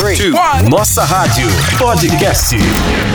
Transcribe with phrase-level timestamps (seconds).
[0.00, 0.32] three,
[0.66, 2.56] Nossa Rádio Podcast.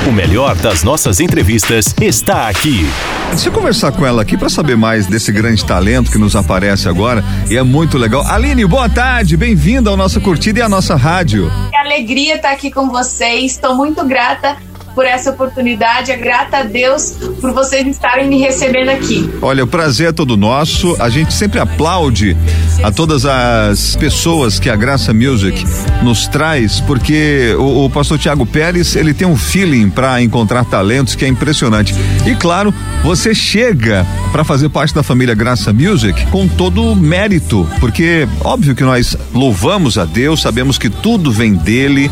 [0.07, 2.87] O melhor das nossas entrevistas está aqui.
[3.29, 6.87] Deixa eu conversar com ela aqui para saber mais desse grande talento que nos aparece
[6.87, 8.23] agora e é muito legal.
[8.27, 11.51] Aline, boa tarde, bem-vinda ao nossa curtida e à nossa rádio.
[11.71, 13.53] Que alegria estar aqui com vocês.
[13.53, 14.55] Estou muito grata
[14.95, 16.11] por essa oportunidade.
[16.11, 19.29] É grata a Deus por vocês estarem me recebendo aqui.
[19.41, 20.95] Olha, o prazer é todo nosso.
[20.99, 22.35] A gente sempre aplaude
[22.81, 25.63] a todas as pessoas que a Graça Music
[26.01, 31.15] nos traz, porque o, o pastor Tiago Pérez, ele tem um feeling para encontrar talentos
[31.15, 31.93] que é impressionante.
[32.25, 32.73] E claro,
[33.03, 38.75] você chega para fazer parte da família Graça Music com todo o mérito, porque óbvio
[38.75, 42.09] que nós louvamos a Deus, sabemos que tudo vem dele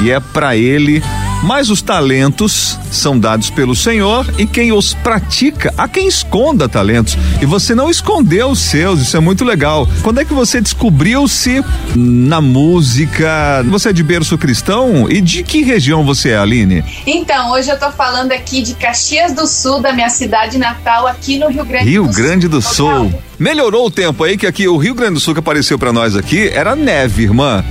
[0.00, 1.02] e é para ele
[1.46, 7.16] mas os talentos são dados pelo Senhor e quem os pratica, há quem esconda talentos.
[7.40, 9.88] E você não escondeu os seus, isso é muito legal.
[10.02, 11.64] Quando é que você descobriu-se
[11.94, 13.64] na música?
[13.70, 15.08] Você é de berço cristão?
[15.08, 16.84] E de que região você é, Aline?
[17.06, 21.38] Então, hoje eu tô falando aqui de Caxias do Sul, da minha cidade natal, aqui
[21.38, 22.16] no Rio Grande Rio do Sul.
[22.16, 23.22] Rio Grande do Sul.
[23.38, 26.16] Melhorou o tempo aí, que aqui o Rio Grande do Sul que apareceu para nós
[26.16, 27.64] aqui era neve, irmã.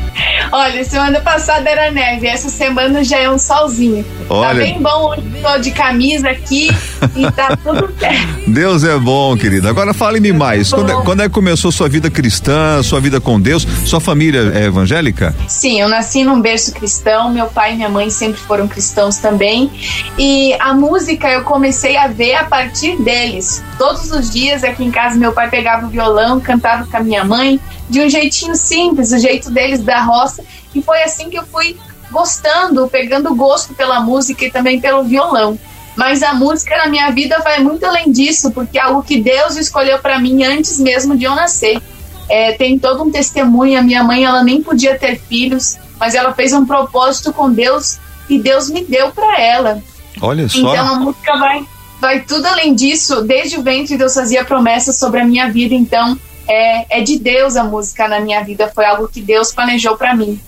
[0.51, 4.03] Olha, semana passada era neve, essa semana já é um solzinho.
[4.27, 4.47] Tá Olha.
[4.47, 6.69] Tá bem bom, hoje tô de camisa aqui
[7.15, 8.49] e tá tudo certo.
[8.49, 9.69] Deus é bom, querida.
[9.69, 10.71] Agora fale-me mais.
[10.71, 13.67] Quando é, quando é, que começou sua vida cristã, sua vida com Deus?
[13.85, 15.35] Sua família é evangélica?
[15.47, 19.71] Sim, eu nasci num berço cristão, meu pai e minha mãe sempre foram cristãos também.
[20.17, 23.63] E a música eu comecei a ver a partir deles.
[23.77, 27.23] Todos os dias aqui em casa meu pai pegava o violão, cantava com a minha
[27.23, 27.57] mãe,
[27.89, 30.43] de um jeitinho simples, o jeito deles da roça.
[30.73, 31.77] E foi assim que eu fui
[32.11, 35.57] gostando, pegando gosto pela música e também pelo violão.
[35.95, 39.55] Mas a música na minha vida vai muito além disso, porque é algo que Deus
[39.55, 41.81] escolheu para mim antes mesmo de eu nascer.
[42.27, 43.79] É, tem todo um testemunho.
[43.79, 47.97] A minha mãe, ela nem podia ter filhos, mas ela fez um propósito com Deus
[48.29, 49.81] e Deus me deu para ela.
[50.21, 50.57] Olha só.
[50.57, 51.65] Então a música vai,
[51.99, 53.21] vai tudo além disso.
[53.21, 55.73] Desde o ventre Deus fazia promessas sobre a minha vida.
[55.73, 58.71] Então é, é de Deus a música na minha vida.
[58.73, 60.39] Foi algo que Deus planejou para mim.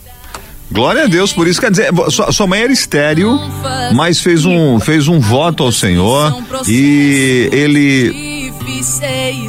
[0.69, 1.61] Glória a Deus por isso.
[1.61, 3.39] Quer dizer, sua, sua mãe era estéreo,
[3.93, 8.26] mas fez um, fez um voto ao Senhor e ele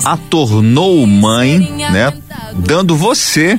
[0.05, 1.59] a tornou mãe,
[1.91, 2.13] né?
[2.55, 3.59] Dando você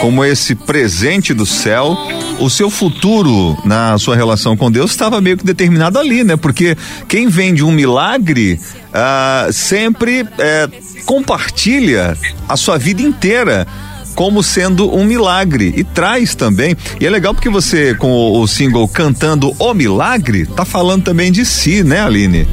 [0.00, 1.96] como esse presente do céu.
[2.38, 6.36] O seu futuro na sua relação com Deus estava meio que determinado ali, né?
[6.36, 6.76] Porque
[7.08, 8.58] quem vem de um milagre
[8.92, 10.68] ah, sempre eh,
[11.04, 12.16] compartilha
[12.48, 13.66] a sua vida inteira
[14.14, 16.76] como sendo um milagre e traz também.
[17.00, 21.32] E é legal porque você, com o, o single Cantando o Milagre, tá falando também
[21.32, 22.46] de si, né, Aline?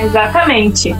[0.00, 0.94] Exatamente.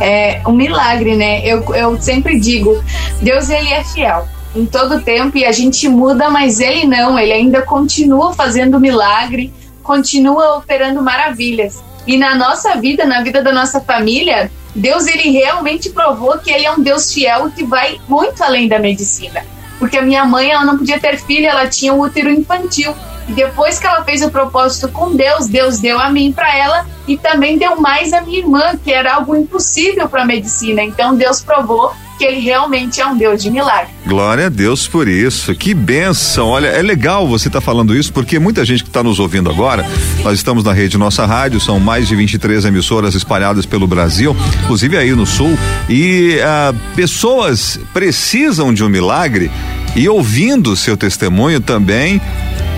[0.00, 1.46] É um milagre, né?
[1.46, 2.82] Eu, eu sempre digo,
[3.22, 7.32] Deus ele é fiel em todo tempo e a gente muda, mas ele não, ele
[7.32, 9.52] ainda continua fazendo milagre,
[9.82, 11.82] continua operando maravilhas.
[12.06, 16.64] E na nossa vida, na vida da nossa família, Deus ele realmente provou que ele
[16.64, 19.44] é um Deus fiel que vai muito além da medicina.
[19.78, 22.94] Porque a minha mãe, ela não podia ter filho, ela tinha um útero infantil.
[23.28, 27.16] Depois que ela fez o propósito com Deus, Deus deu a mim para ela e
[27.16, 30.82] também deu mais a minha irmã, que era algo impossível para a medicina.
[30.82, 33.92] Então Deus provou que ele realmente é um Deus de milagre.
[34.06, 35.54] Glória a Deus por isso.
[35.54, 36.48] Que benção.
[36.48, 39.50] Olha, é legal você estar tá falando isso porque muita gente que está nos ouvindo
[39.50, 39.84] agora,
[40.22, 44.96] nós estamos na rede Nossa Rádio, são mais de 23 emissoras espalhadas pelo Brasil, inclusive
[44.96, 45.58] aí no sul,
[45.88, 49.50] e ah, pessoas precisam de um milagre
[49.94, 52.20] e ouvindo seu testemunho também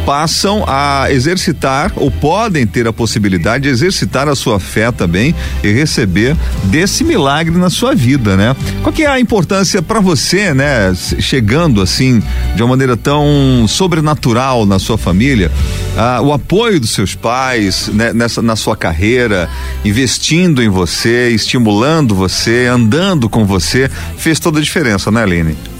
[0.08, 5.70] passam a exercitar ou podem ter a possibilidade de exercitar a sua fé também e
[5.70, 8.56] receber desse milagre na sua vida, né?
[8.82, 10.94] Qual que é a importância para você, né?
[10.94, 12.22] Chegando assim
[12.56, 15.52] de uma maneira tão sobrenatural na sua família,
[15.94, 18.10] ah, o apoio dos seus pais né?
[18.14, 19.46] nessa na sua carreira,
[19.84, 25.77] investindo em você, estimulando você, andando com você, fez toda a diferença, né, Aline?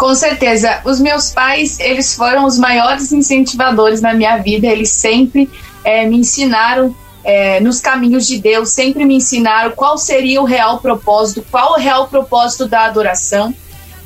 [0.00, 0.80] Com certeza.
[0.86, 4.66] Os meus pais, eles foram os maiores incentivadores na minha vida.
[4.66, 5.46] Eles sempre
[5.84, 10.80] é, me ensinaram é, nos caminhos de Deus, sempre me ensinaram qual seria o real
[10.80, 13.54] propósito, qual o real propósito da adoração.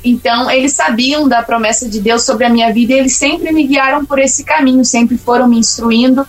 [0.03, 3.65] Então, eles sabiam da promessa de Deus sobre a minha vida e eles sempre me
[3.65, 6.27] guiaram por esse caminho, sempre foram me instruindo.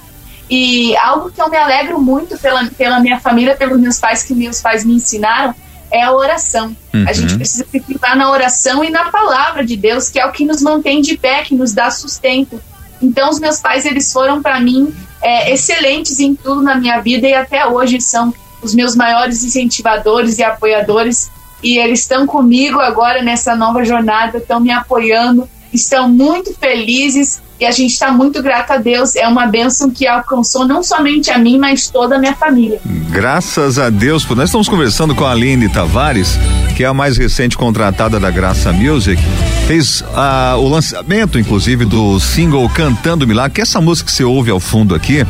[0.49, 4.33] E algo que eu me alegro muito pela, pela minha família, pelos meus pais, que
[4.33, 5.53] meus pais me ensinaram,
[5.91, 6.77] é a oração.
[6.93, 7.05] Uhum.
[7.09, 10.45] A gente precisa ficar na oração e na palavra de Deus, que é o que
[10.45, 12.61] nos mantém de pé, que nos dá sustento.
[13.01, 17.27] Então, os meus pais, eles foram para mim é, excelentes em tudo na minha vida
[17.27, 21.31] e até hoje são os meus maiores incentivadores e apoiadores.
[21.63, 27.65] E eles estão comigo agora nessa nova jornada, estão me apoiando, estão muito felizes e
[27.65, 29.17] a gente está muito grata a Deus.
[29.17, 32.81] É uma bênção que alcançou não somente a mim, mas toda a minha família.
[33.11, 34.27] Graças a Deus.
[34.29, 36.39] Nós estamos conversando com a Aline Tavares,
[36.77, 39.21] que é a mais recente contratada da Graça Music.
[39.67, 44.25] Fez ah, o lançamento, inclusive, do single Cantando Milagre, que é essa música que você
[44.25, 45.27] ouve ao fundo aqui.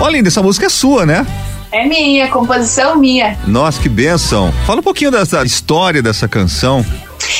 [0.00, 1.26] Olha, Aline, essa música é sua, né?
[1.70, 3.36] É minha, composição minha.
[3.46, 4.52] Nossa, que benção.
[4.66, 6.84] Fala um pouquinho dessa história dessa canção.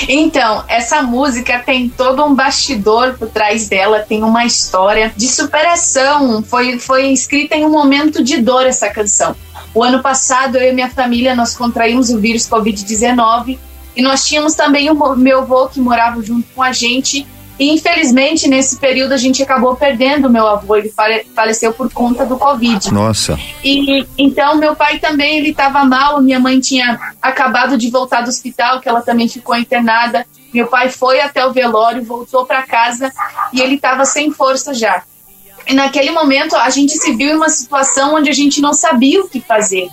[0.09, 6.43] Então, essa música tem todo um bastidor por trás dela, tem uma história de superação.
[6.43, 9.37] Foi, foi escrita em um momento de dor essa canção.
[9.75, 13.59] O ano passado, eu e minha família, nós contraímos o vírus Covid-19
[13.97, 17.27] e nós tínhamos também o meu avô que morava junto com a gente
[17.59, 20.77] e infelizmente, nesse período, a gente acabou perdendo o meu avô.
[20.77, 20.93] Ele
[21.35, 22.93] faleceu por conta do Covid.
[22.93, 23.39] Nossa.
[23.65, 26.23] E então, meu pai também, ele estava mal.
[26.23, 30.25] Minha mãe tinha acabado de voltar do hospital, que ela também ficou internada.
[30.55, 33.13] Meu pai foi até o velório, voltou para casa
[33.53, 35.03] e ele estava sem força já.
[35.67, 39.21] E naquele momento, a gente se viu em uma situação onde a gente não sabia
[39.21, 39.89] o que fazer.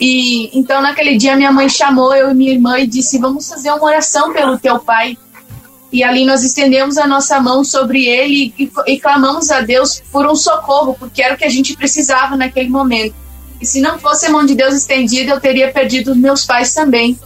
[0.00, 3.70] E então, naquele dia, minha mãe chamou eu e minha irmã e disse: Vamos fazer
[3.72, 5.18] uma oração pelo teu pai
[5.92, 10.26] e ali nós estendemos a nossa mão sobre ele e, e, clamamos a Deus por
[10.26, 13.14] um socorro, porque era o que a gente precisava naquele momento.
[13.60, 16.72] E se não fosse a mão de Deus estendida, eu teria perdido os meus pais
[16.72, 17.18] também.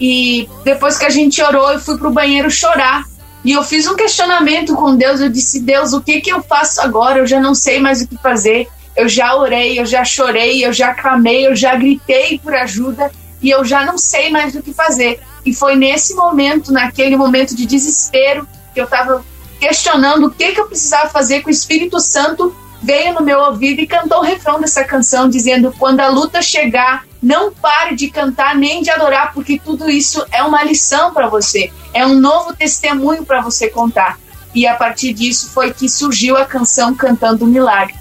[0.00, 3.04] E depois que a gente orou, eu fui para o banheiro chorar.
[3.44, 5.20] E eu fiz um questionamento com Deus.
[5.20, 7.20] Eu disse: Deus, o que, que eu faço agora?
[7.20, 8.68] Eu já não sei mais o que fazer.
[8.96, 13.10] Eu já orei, eu já chorei, eu já clamei, eu já gritei por ajuda
[13.40, 15.20] e eu já não sei mais o que fazer.
[15.44, 19.24] E foi nesse momento, naquele momento de desespero, que eu estava
[19.58, 23.80] questionando o que, que eu precisava fazer que o Espírito Santo veio no meu ouvido
[23.80, 28.56] e cantou o refrão dessa canção, dizendo: Quando a luta chegar, não pare de cantar
[28.56, 33.24] nem de adorar, porque tudo isso é uma lição para você, é um novo testemunho
[33.24, 34.18] para você contar.
[34.54, 37.94] E a partir disso foi que surgiu a canção Cantando o Milagre.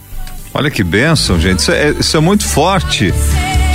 [0.53, 1.59] Olha que bênção, gente.
[1.59, 3.13] Isso é, isso é muito forte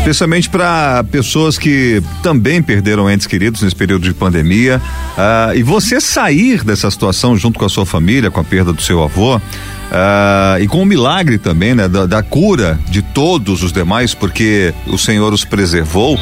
[0.07, 4.81] especialmente para pessoas que também perderam entes queridos nesse período de pandemia.
[5.19, 8.81] Uh, e você sair dessa situação junto com a sua família, com a perda do
[8.81, 9.37] seu avô.
[9.37, 14.73] Uh, e com o milagre também, né, da, da, cura de todos os demais, porque
[14.87, 16.17] o Senhor os preservou.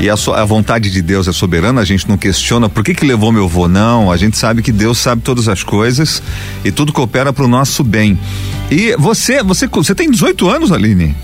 [0.00, 3.06] E a, a, vontade de Deus é soberana, a gente não questiona por que que
[3.06, 4.12] levou meu avô, não.
[4.12, 6.22] A gente sabe que Deus sabe todas as coisas
[6.62, 8.18] e tudo coopera para o nosso bem.
[8.70, 11.16] E você, você, você tem 18 anos, Aline?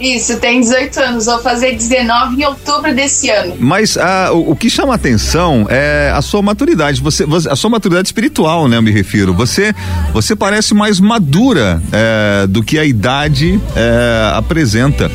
[0.00, 1.26] Isso, tem 18 anos.
[1.26, 3.54] Vou fazer 19 em outubro desse ano.
[3.58, 7.02] Mas ah, o, o, que chama atenção é a sua maturidade.
[7.02, 8.78] Você, a sua maturidade espiritual, né?
[8.78, 9.34] Eu me refiro.
[9.34, 9.74] Você,
[10.14, 15.10] você parece mais madura é, do que a idade é, apresenta.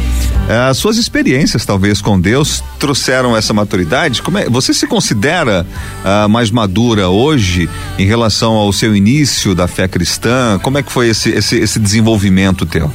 [0.48, 4.22] É, as suas experiências, talvez, com Deus trouxeram essa maturidade.
[4.22, 5.66] Como é, você se considera
[6.04, 7.68] ah, mais madura hoje
[7.98, 10.60] em relação ao seu início da fé cristã?
[10.62, 12.92] Como é que foi esse, esse, esse desenvolvimento teu?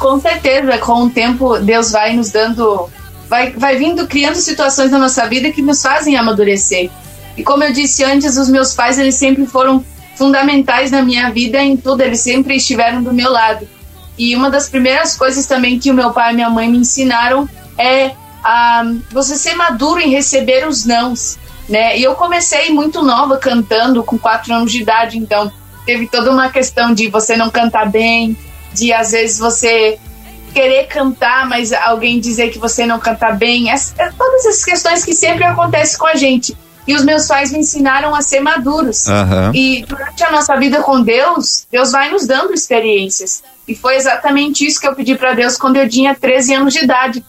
[0.00, 2.88] Com certeza, com o tempo, Deus vai nos dando,
[3.28, 6.90] vai, vai vindo criando situações na nossa vida que nos fazem amadurecer.
[7.36, 9.84] E como eu disse antes, os meus pais, eles sempre foram
[10.16, 13.68] fundamentais na minha vida em tudo, eles sempre estiveram do meu lado.
[14.16, 17.46] E uma das primeiras coisas também que o meu pai e minha mãe me ensinaram
[17.76, 18.12] é
[18.42, 21.38] a você ser maduro em receber os nãos,
[21.68, 21.98] né?
[21.98, 25.52] E eu comecei muito nova cantando, com quatro anos de idade, então
[25.84, 28.34] teve toda uma questão de você não cantar bem,
[28.72, 29.98] de às vezes você
[30.52, 33.70] querer cantar, mas alguém dizer que você não canta bem.
[33.70, 36.56] As, é, todas essas questões que sempre acontecem com a gente.
[36.86, 39.06] E os meus pais me ensinaram a ser maduros.
[39.06, 39.54] Uhum.
[39.54, 43.42] E durante a nossa vida com Deus, Deus vai nos dando experiências.
[43.68, 46.84] E foi exatamente isso que eu pedi para Deus quando eu tinha 13 anos de
[46.84, 47.24] idade.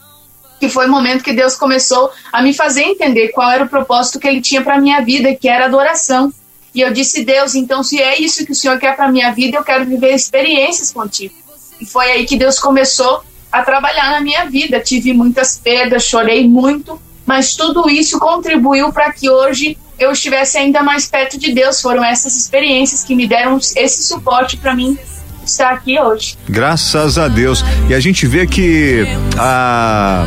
[0.59, 4.19] Que foi o momento que Deus começou a me fazer entender qual era o propósito
[4.19, 6.33] que Ele tinha para minha vida, que era adoração.
[6.73, 9.57] E eu disse, Deus, então se é isso que o Senhor quer para minha vida,
[9.57, 11.33] eu quero viver experiências contigo.
[11.79, 14.79] E foi aí que Deus começou a trabalhar na minha vida.
[14.79, 20.81] Tive muitas perdas, chorei muito, mas tudo isso contribuiu para que hoje eu estivesse ainda
[20.81, 21.81] mais perto de Deus.
[21.81, 24.97] Foram essas experiências que me deram esse suporte para mim
[25.43, 26.37] estar aqui hoje.
[26.47, 27.63] Graças a Deus.
[27.89, 29.05] E a gente vê que
[29.37, 30.25] a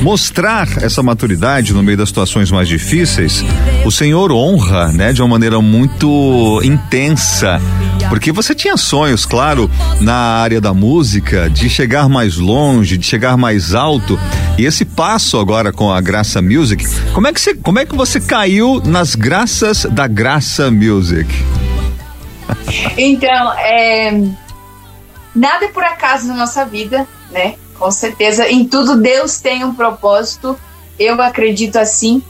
[0.00, 3.44] mostrar essa maturidade no meio das situações mais difíceis,
[3.84, 7.60] o Senhor honra, né, de uma maneira muito intensa.
[8.08, 13.36] Porque você tinha sonhos, claro, na área da música, de chegar mais longe, de chegar
[13.36, 14.18] mais alto.
[14.58, 17.94] E esse passo agora com a Graça Music, como é que você, como é que
[17.94, 21.28] você caiu nas graças da Graça Music?
[22.96, 24.12] Então, é,
[25.34, 27.54] nada é por acaso na nossa vida, né?
[27.80, 30.54] Com certeza, em tudo Deus tem um propósito,
[30.98, 32.22] eu acredito assim.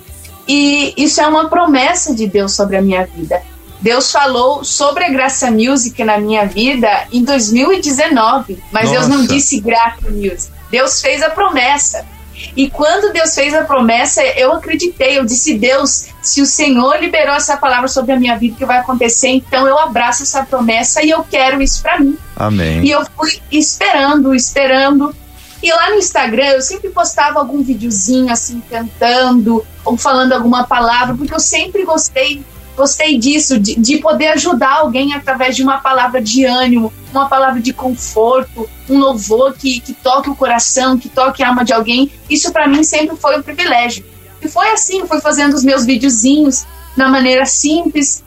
[0.46, 3.42] E isso é uma promessa de Deus sobre a minha vida.
[3.80, 9.00] Deus falou sobre a Graça Music na minha vida em 2019, mas Nossa.
[9.00, 10.52] Deus não disse Graça Music.
[10.70, 12.06] Deus fez a promessa.
[12.56, 15.18] E quando Deus fez a promessa, eu acreditei.
[15.18, 18.78] Eu disse: Deus, se o Senhor liberou essa palavra sobre a minha vida, que vai
[18.78, 22.16] acontecer, então eu abraço essa promessa e eu quero isso para mim.
[22.36, 22.84] Amém.
[22.84, 25.14] E eu fui esperando, esperando.
[25.62, 31.14] E lá no Instagram eu sempre postava algum videozinho assim, cantando ou falando alguma palavra,
[31.14, 32.42] porque eu sempre gostei
[32.76, 37.60] gostei disso, de, de, poder ajudar alguém através de uma palavra de ânimo, uma palavra
[37.60, 42.10] de conforto, um louvor que, que toque o coração, que toque a alma de alguém.
[42.30, 44.02] Isso para mim sempre foi um privilégio.
[44.40, 46.64] E foi assim, fui fazendo os meus videozinhos
[46.96, 48.24] na maneira simples,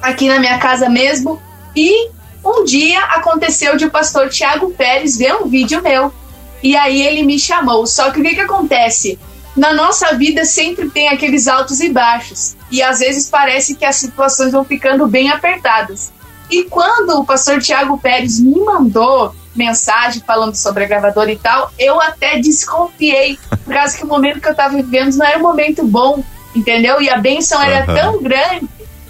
[0.00, 1.40] aqui na minha casa mesmo.
[1.74, 2.10] E
[2.44, 6.12] um dia aconteceu de o pastor Tiago Pérez ver um vídeo meu.
[6.62, 7.86] E aí ele me chamou.
[7.86, 9.18] Só que o que, que acontece?
[9.58, 12.56] na nossa vida sempre tem aqueles altos e baixos.
[12.70, 16.12] E às vezes parece que as situações vão ficando bem apertadas.
[16.50, 21.72] E quando o pastor Tiago Pérez me mandou mensagem falando sobre a gravadora e tal,
[21.78, 25.42] eu até desconfiei, por causa que o momento que eu estava vivendo não era um
[25.42, 26.22] momento bom,
[26.54, 27.02] entendeu?
[27.02, 27.96] E a benção era uhum.
[27.96, 28.68] tão grande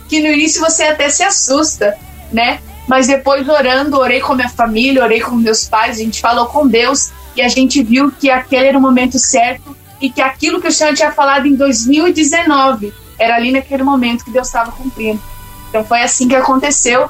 [0.08, 1.96] que no início você até se assusta,
[2.32, 2.60] né?
[2.88, 6.66] Mas depois orando, orei com minha família, orei com meus pais, a gente falou com
[6.66, 10.66] Deus e a gente viu que aquele era o momento certo e que aquilo que
[10.66, 15.22] o Senhor tinha falado em 2019 era ali naquele momento que Deus estava cumprindo.
[15.68, 17.08] Então foi assim que aconteceu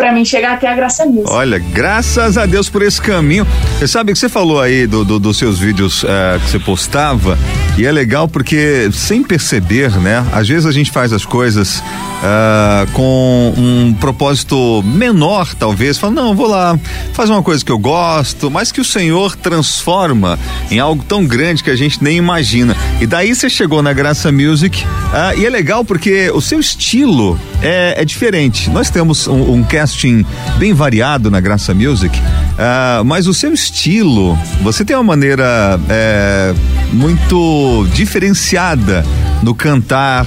[0.00, 1.30] para mim chegar até a graça nisso.
[1.30, 3.46] Olha, graças a Deus por esse caminho.
[3.78, 7.38] Você sabe que você falou aí do, do dos seus vídeos uh, que você postava
[7.76, 10.26] e é legal porque sem perceber, né?
[10.32, 15.98] Às vezes a gente faz as coisas uh, com um propósito menor, talvez.
[15.98, 16.78] Fala, não, vou lá,
[17.12, 20.38] fazer uma coisa que eu gosto, mas que o Senhor transforma
[20.70, 22.76] em algo tão grande que a gente nem imagina.
[23.00, 27.38] E daí você chegou na Graça Music uh, e é legal porque o seu estilo
[27.62, 28.70] é, é diferente.
[28.70, 30.24] Nós temos um, um cast casting
[30.58, 36.54] bem variado na Graça Music, uh, mas o seu estilo, você tem uma maneira é,
[36.92, 39.04] muito diferenciada
[39.42, 40.26] no cantar,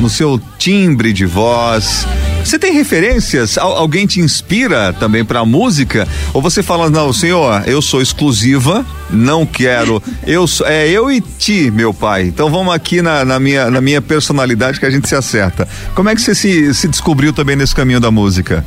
[0.00, 2.06] no seu timbre de voz.
[2.44, 3.56] Você tem referências?
[3.56, 6.08] alguém te inspira também para a música?
[6.34, 10.02] Ou você fala, não, senhor, eu sou exclusiva, não quero.
[10.26, 12.24] Eu é eu e ti, meu pai.
[12.24, 15.68] Então vamos aqui na, na, minha, na minha personalidade que a gente se acerta.
[15.94, 18.64] Como é que você se, se descobriu também nesse caminho da música?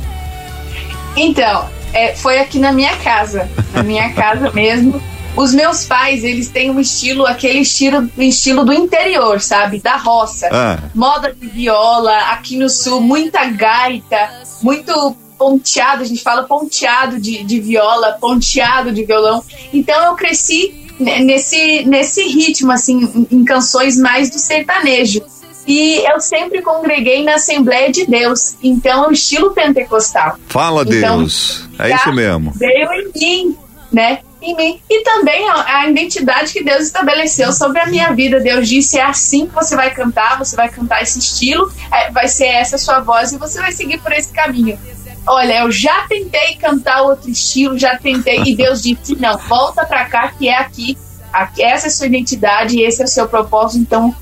[1.16, 5.00] Então, é, foi aqui na minha casa, na minha casa mesmo.
[5.36, 9.80] Os meus pais, eles têm um estilo, aquele estilo, estilo do interior, sabe?
[9.80, 10.48] Da roça.
[10.50, 10.78] Ah.
[10.94, 14.30] Moda de viola, aqui no sul, muita gaita,
[14.62, 19.42] muito ponteado, a gente fala ponteado de, de viola, ponteado de violão.
[19.72, 25.22] Então eu cresci nesse, nesse ritmo, assim, em, em canções mais do sertanejo.
[25.66, 28.56] E eu sempre congreguei na Assembleia de Deus.
[28.62, 30.38] Então é o estilo pentecostal.
[30.46, 31.68] Fala, então, Deus.
[31.78, 32.52] É isso mesmo.
[32.54, 33.56] Veio em mim,
[33.92, 34.20] né?
[34.40, 34.80] Em mim.
[34.88, 38.38] E também a, a, identidade que Deus estabeleceu sobre a minha vida.
[38.38, 42.28] Deus disse: é assim que você vai cantar, você vai cantar esse estilo, é, vai
[42.28, 44.78] ser essa a sua voz e você vai seguir por esse caminho.
[45.26, 50.04] Olha, eu já tentei cantar outro estilo, já tentei, e Deus disse: não, volta pra
[50.04, 50.96] cá que é aqui,
[51.32, 54.14] aqui essa é a sua identidade, esse é o seu propósito, então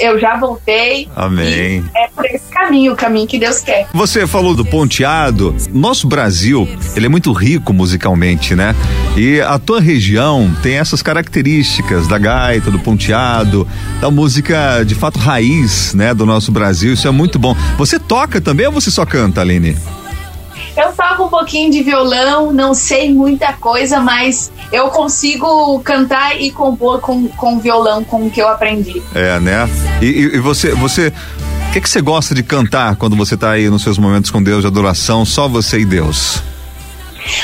[0.00, 1.08] eu já voltei.
[1.14, 1.84] Amém.
[1.94, 3.86] é por esse caminho, o caminho que Deus quer.
[3.92, 5.54] Você falou do ponteado.
[5.72, 8.74] Nosso Brasil, ele é muito rico musicalmente, né?
[9.16, 13.66] E a tua região tem essas características da gaita, do ponteado,
[14.00, 16.92] da música de fato raiz, né, do nosso Brasil.
[16.92, 17.56] Isso é muito bom.
[17.76, 19.76] Você toca também ou você só canta, Aline?
[20.78, 26.52] Eu toco um pouquinho de violão, não sei muita coisa, mas eu consigo cantar e
[26.52, 29.02] compor com, com violão, com o que eu aprendi.
[29.12, 29.68] É, né?
[30.00, 31.12] E, e, e você, você,
[31.68, 34.40] o que, que você gosta de cantar quando você está aí nos seus momentos com
[34.40, 36.40] Deus de adoração, só você e Deus?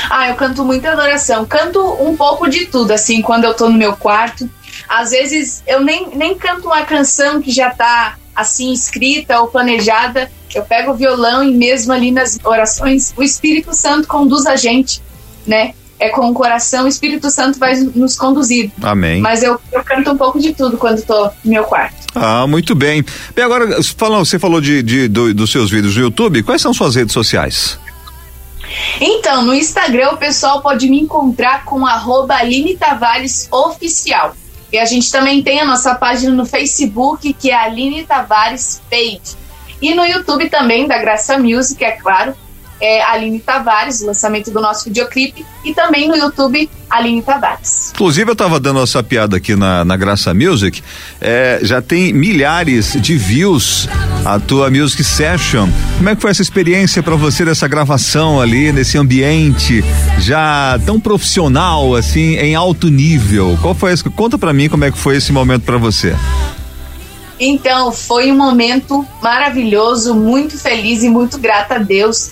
[0.09, 1.45] Ah, eu canto muita adoração.
[1.45, 4.49] Canto um pouco de tudo, assim, quando eu tô no meu quarto.
[4.87, 10.29] Às vezes eu nem, nem canto uma canção que já tá assim escrita ou planejada.
[10.53, 15.01] Eu pego o violão e mesmo ali nas orações, o Espírito Santo conduz a gente,
[15.45, 15.73] né?
[15.97, 18.69] É com o coração, o Espírito Santo vai nos conduzir.
[18.81, 19.21] Amém.
[19.21, 21.95] Mas eu, eu canto um pouco de tudo quando estou no meu quarto.
[22.13, 23.03] Ah, muito bem.
[23.33, 26.43] Bem, agora, falou, você falou de, de do, dos seus vídeos no YouTube.
[26.43, 27.79] Quais são suas redes sociais?
[28.99, 34.35] Então, no Instagram o pessoal pode me encontrar com arroba Aline Tavares Oficial.
[34.75, 39.37] E a gente também tem a nossa página no Facebook, que é Aline Tavares Page.
[39.81, 42.35] E no YouTube também, da Graça Music, é claro,
[42.79, 47.91] é Aline Tavares, o lançamento do nosso videoclipe, e também no YouTube, Aline Tavares.
[47.93, 50.83] Inclusive, eu estava dando essa piada aqui na, na Graça Music,
[51.21, 53.87] é, já tem milhares de views
[54.25, 55.69] a tua music session.
[55.97, 59.83] Como é que foi essa experiência para você dessa gravação ali nesse ambiente
[60.19, 63.57] já tão profissional assim, em alto nível?
[63.61, 63.93] Qual foi?
[63.93, 66.15] Esse, conta para mim como é que foi esse momento para você.
[67.39, 72.31] Então, foi um momento maravilhoso, muito feliz e muito grata a Deus.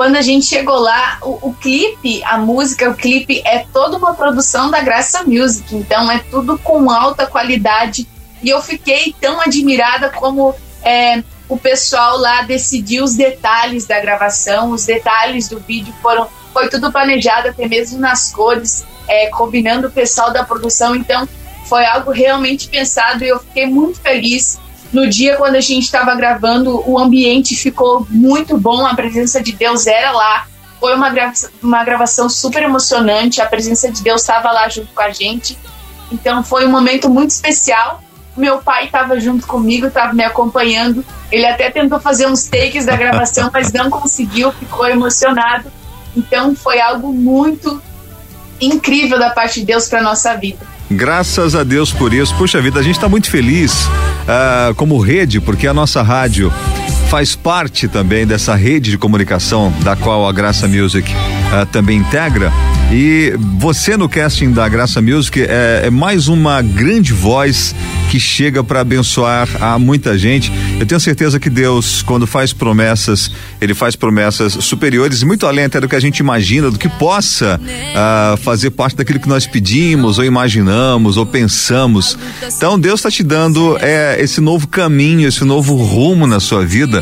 [0.00, 4.14] Quando a gente chegou lá, o, o, clipe, a música, o clipe é toda uma
[4.14, 8.08] produção da Graça Music, então é tudo com alta qualidade.
[8.42, 14.70] E eu fiquei tão admirada como é, o pessoal lá decidiu os detalhes da gravação,
[14.70, 19.92] os detalhes do vídeo foram foi tudo planejado até mesmo nas cores, é, combinando o
[19.92, 20.96] pessoal da produção.
[20.96, 21.28] Então
[21.66, 24.58] foi algo realmente pensado e eu fiquei muito feliz.
[24.92, 29.52] No dia quando a gente estava gravando, o ambiente ficou muito bom, a presença de
[29.52, 30.46] Deus era lá.
[30.80, 31.12] Foi uma,
[31.62, 35.56] uma gravação super emocionante, a presença de Deus estava lá junto com a gente.
[36.10, 38.02] Então foi um momento muito especial.
[38.36, 41.04] Meu pai estava junto comigo, estava me acompanhando.
[41.30, 45.70] Ele até tentou fazer uns takes da gravação, mas não conseguiu, ficou emocionado.
[46.16, 47.80] Então foi algo muito
[48.60, 50.66] incrível da parte de Deus para nossa vida.
[50.90, 52.34] Graças a Deus por isso.
[52.34, 56.52] Puxa vida, a gente está muito feliz uh, como rede, porque a nossa rádio
[57.08, 62.52] faz parte também dessa rede de comunicação da qual a Graça Music uh, também integra.
[62.92, 67.72] E você no casting da Graça Music é, é mais uma grande voz
[68.10, 70.52] que chega para abençoar a muita gente.
[70.80, 73.30] Eu tenho certeza que Deus, quando faz promessas,
[73.60, 77.60] ele faz promessas superiores, muito além até do que a gente imagina, do que possa
[77.62, 82.18] uh, fazer parte daquilo que nós pedimos, ou imaginamos, ou pensamos.
[82.56, 87.00] Então Deus está te dando é, esse novo caminho, esse novo rumo na sua vida.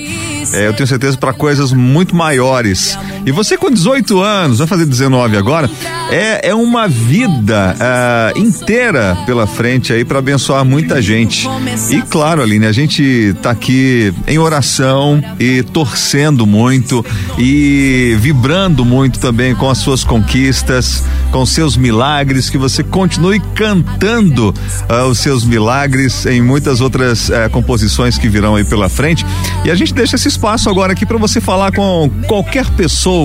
[0.53, 2.99] É, eu tenho certeza para coisas muito maiores.
[3.29, 5.71] E você com 18 anos, vai fazer 19 agora,
[6.11, 11.47] é, é uma vida uh, inteira pela frente aí para abençoar muita gente.
[11.91, 17.05] E claro, Aline, a gente tá aqui em oração e torcendo muito
[17.37, 24.55] e vibrando muito também com as suas conquistas, com seus milagres, que você continue cantando
[24.89, 29.23] uh, os seus milagres em muitas outras uh, composições que virão aí pela frente.
[29.67, 33.18] E a gente deixa esse espaço agora aqui para você falar com qualquer pessoa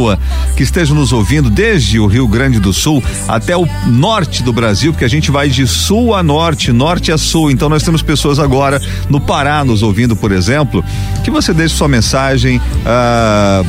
[0.55, 4.91] que esteja nos ouvindo, desde o Rio Grande do Sul até o norte do Brasil,
[4.91, 7.51] porque a gente vai de sul a norte, norte a sul.
[7.51, 10.83] Então nós temos pessoas agora no Pará nos ouvindo, por exemplo,
[11.23, 12.61] que você deixe sua mensagem.
[12.85, 13.63] Ah,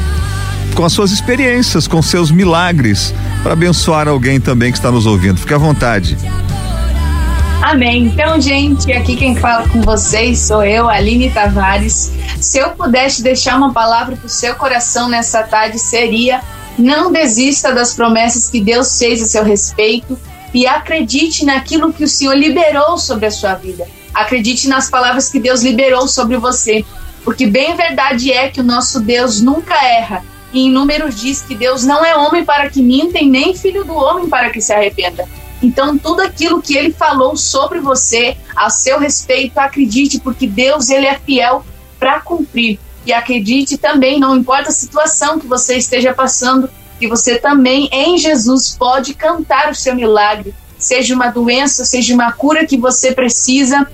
[0.74, 5.38] com as suas experiências, com seus milagres, para abençoar alguém também que está nos ouvindo.
[5.38, 6.16] Fique à vontade.
[7.64, 8.04] Amém.
[8.04, 12.12] Então, gente, aqui quem fala com vocês sou eu, Aline Tavares.
[12.38, 16.42] Se eu pudesse deixar uma palavra para o seu coração nessa tarde, seria
[16.78, 20.18] não desista das promessas que Deus fez a seu respeito
[20.52, 23.88] e acredite naquilo que o Senhor liberou sobre a sua vida.
[24.12, 26.84] Acredite nas palavras que Deus liberou sobre você,
[27.24, 30.22] porque bem verdade é que o nosso Deus nunca erra.
[30.52, 33.84] E em Números diz que Deus não é homem para que minta e nem filho
[33.84, 35.26] do homem para que se arrependa.
[35.64, 41.06] Então, tudo aquilo que ele falou sobre você, a seu respeito, acredite, porque Deus ele
[41.06, 41.64] é fiel
[41.98, 42.78] para cumprir.
[43.06, 48.18] E acredite também, não importa a situação que você esteja passando, que você também em
[48.18, 53.88] Jesus pode cantar o seu milagre, seja uma doença, seja uma cura que você precisa,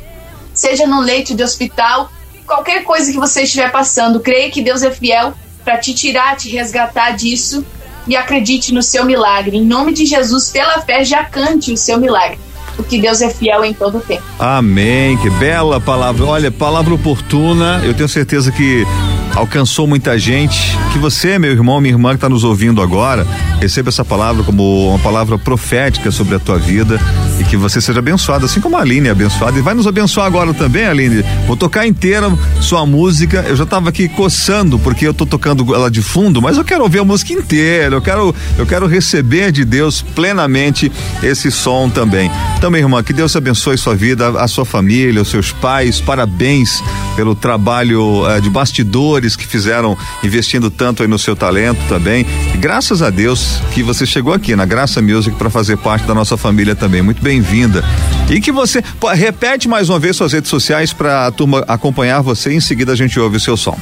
[0.52, 2.10] seja no leito de hospital,
[2.48, 6.48] qualquer coisa que você estiver passando, creia que Deus é fiel para te tirar, te
[6.48, 7.64] resgatar disso
[8.06, 9.56] e acredite no seu milagre.
[9.56, 12.38] Em nome de Jesus, pela fé, já cante o seu milagre
[12.76, 14.22] porque Deus é fiel em todo o tempo.
[14.38, 15.16] Amém.
[15.18, 16.24] Que bela palavra.
[16.24, 17.80] Olha, palavra oportuna.
[17.84, 18.86] Eu tenho certeza que
[19.34, 20.76] alcançou muita gente.
[20.92, 23.26] Que você, meu irmão, minha irmã que está nos ouvindo agora,
[23.60, 27.00] receba essa palavra como uma palavra profética sobre a tua vida
[27.38, 29.58] e que você seja abençoado, assim como a Aline é abençoada.
[29.58, 31.24] E vai nos abençoar agora também, Aline.
[31.46, 33.44] Vou tocar inteira sua música.
[33.48, 36.82] Eu já estava aqui coçando porque eu tô tocando ela de fundo, mas eu quero
[36.82, 37.96] ouvir a música inteira.
[37.96, 40.90] Eu quero, eu quero receber de Deus plenamente
[41.22, 42.30] esse som também.
[42.56, 46.00] Então, minha irmã, que Deus abençoe sua vida, a sua família, os seus pais.
[46.00, 46.82] Parabéns
[47.16, 52.26] pelo trabalho uh, de bastidores que fizeram investindo tanto aí no seu talento também.
[52.54, 56.14] E graças a Deus que você chegou aqui na Graça Music para fazer parte da
[56.14, 57.02] nossa família também.
[57.02, 57.84] Muito bem-vinda.
[58.28, 62.20] E que você pô, repete mais uma vez suas redes sociais para a turma acompanhar
[62.22, 62.52] você.
[62.52, 63.78] Em seguida a gente ouve o seu som.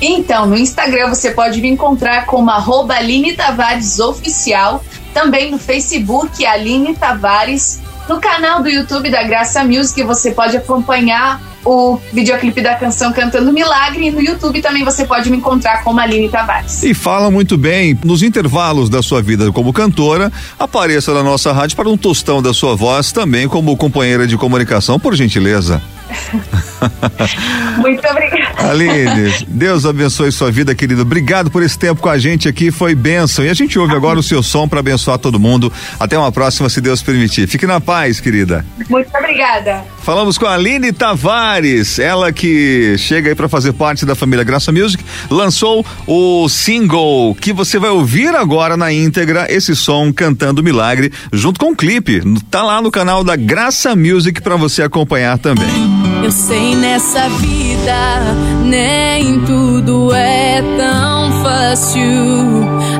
[0.00, 4.84] Então, no Instagram você pode me encontrar como arroba Aline Tavares Oficial.
[5.12, 7.80] Também no Facebook, Aline Tavares.
[8.08, 13.50] No canal do YouTube da Graça Music você pode acompanhar o videoclipe da canção Cantando
[13.50, 16.82] Milagre e no YouTube também você pode me encontrar como Aline Tavares.
[16.82, 21.76] E fala muito bem, nos intervalos da sua vida como cantora, apareça na nossa rádio
[21.76, 25.80] para um tostão da sua voz também como companheira de comunicação, por gentileza.
[27.78, 28.70] Muito obrigada.
[28.70, 31.02] Aline, Deus abençoe sua vida, querido.
[31.02, 33.44] Obrigado por esse tempo com a gente aqui, foi bênção.
[33.44, 35.72] E a gente ouve agora o seu som para abençoar todo mundo.
[35.98, 37.46] Até uma próxima, se Deus permitir.
[37.46, 38.64] Fique na paz, querida.
[38.88, 39.84] Muito obrigada.
[40.04, 44.70] Falamos com a Aline Tavares, ela que chega aí para fazer parte da família Graça
[44.70, 51.10] Music, lançou o single que você vai ouvir agora na íntegra, esse som cantando Milagre,
[51.32, 52.20] junto com o clipe.
[52.50, 55.64] Tá lá no canal da Graça Music para você acompanhar também.
[56.22, 62.02] Eu sei nessa vida nem tudo é tão fácil.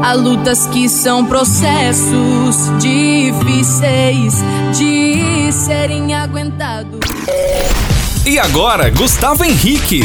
[0.02, 4.34] Há lutas que são processos difíceis
[4.76, 6.93] de serem aguentados.
[8.26, 10.02] E agora, Gustavo Henrique.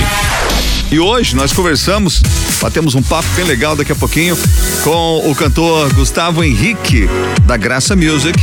[0.92, 2.22] E hoje nós conversamos,
[2.60, 4.36] batemos um papo bem legal daqui a pouquinho
[4.84, 7.08] com o cantor Gustavo Henrique
[7.46, 8.38] da Graça Music,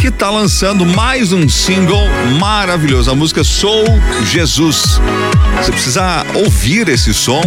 [0.00, 2.02] que está lançando mais um single
[2.40, 3.84] maravilhoso, a música Sou
[4.30, 5.00] Jesus.
[5.58, 7.40] Você precisa ouvir esse som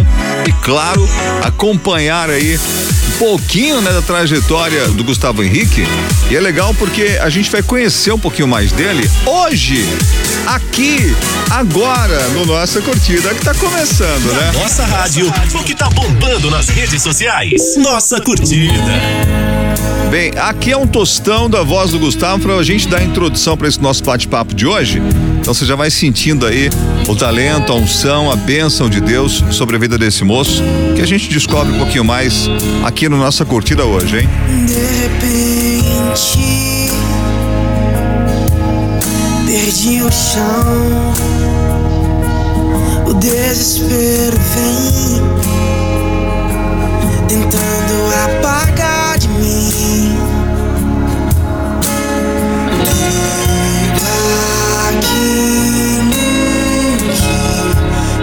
[0.46, 1.06] e, claro,
[1.42, 5.84] acompanhar aí um pouquinho né, da trajetória do Gustavo Henrique.
[6.30, 9.86] E é legal porque a gente vai conhecer um pouquinho mais dele hoje,
[10.46, 11.14] aqui,
[11.50, 14.52] agora, no Nossa Curtida, que está começando, né?
[14.52, 17.76] Nossa rádio, o que tá bombando nas redes sociais.
[17.78, 18.72] Nossa curtida.
[20.10, 23.56] Bem, aqui é um tostão da voz do Gustavo para a gente dar a introdução
[23.56, 25.02] para esse nosso bate-papo de hoje.
[25.40, 26.70] Então você já vai sentindo aí
[27.08, 30.62] o talento, a unção, a bênção de Deus sobre a vida desse moço,
[30.94, 32.48] que a gente descobre um pouquinho mais
[32.84, 34.28] aqui no Nossa Curtida hoje, hein?
[34.66, 36.85] De repente,
[39.46, 41.14] perdi o chão.
[43.06, 45.22] O desespero vem
[47.28, 50.18] tentando apagar de mim.
[54.88, 57.06] Aqui no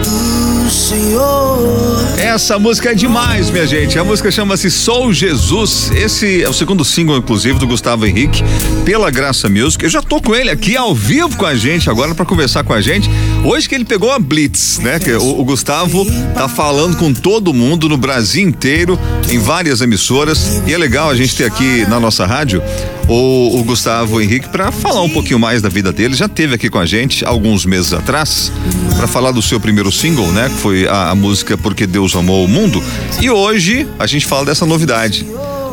[0.04, 2.03] do Senhor.
[2.24, 3.98] Essa música é demais, minha gente.
[3.98, 5.90] A música chama-se Sou Jesus.
[5.94, 8.42] Esse é o segundo single, inclusive, do Gustavo Henrique,
[8.82, 9.84] pela Graça Music.
[9.84, 12.72] Eu já tô com ele aqui ao vivo com a gente agora para conversar com
[12.72, 13.10] a gente.
[13.44, 14.98] Hoje que ele pegou a Blitz, né?
[14.98, 20.62] Que o, o Gustavo tá falando com todo mundo no Brasil inteiro, em várias emissoras.
[20.66, 22.62] E é legal a gente ter aqui na nossa rádio
[23.06, 26.14] o, o Gustavo Henrique para falar um pouquinho mais da vida dele.
[26.14, 28.50] Já teve aqui com a gente alguns meses atrás
[28.96, 30.48] para falar do seu primeiro single, né?
[30.48, 32.82] Que foi a, a música Porque Deus Amou o Mundo.
[33.20, 35.26] E hoje a gente fala dessa novidade.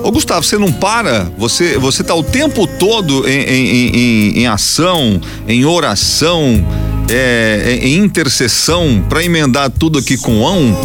[0.03, 1.31] Ô Gustavo, você não para?
[1.37, 6.65] Você você tá o tempo todo em, em, em, em ação, em oração,
[7.09, 10.75] é, em intercessão para emendar tudo aqui com ão?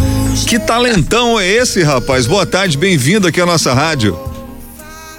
[0.46, 2.26] Que talentão é esse, rapaz?
[2.26, 4.18] Boa tarde, bem-vindo aqui à nossa rádio.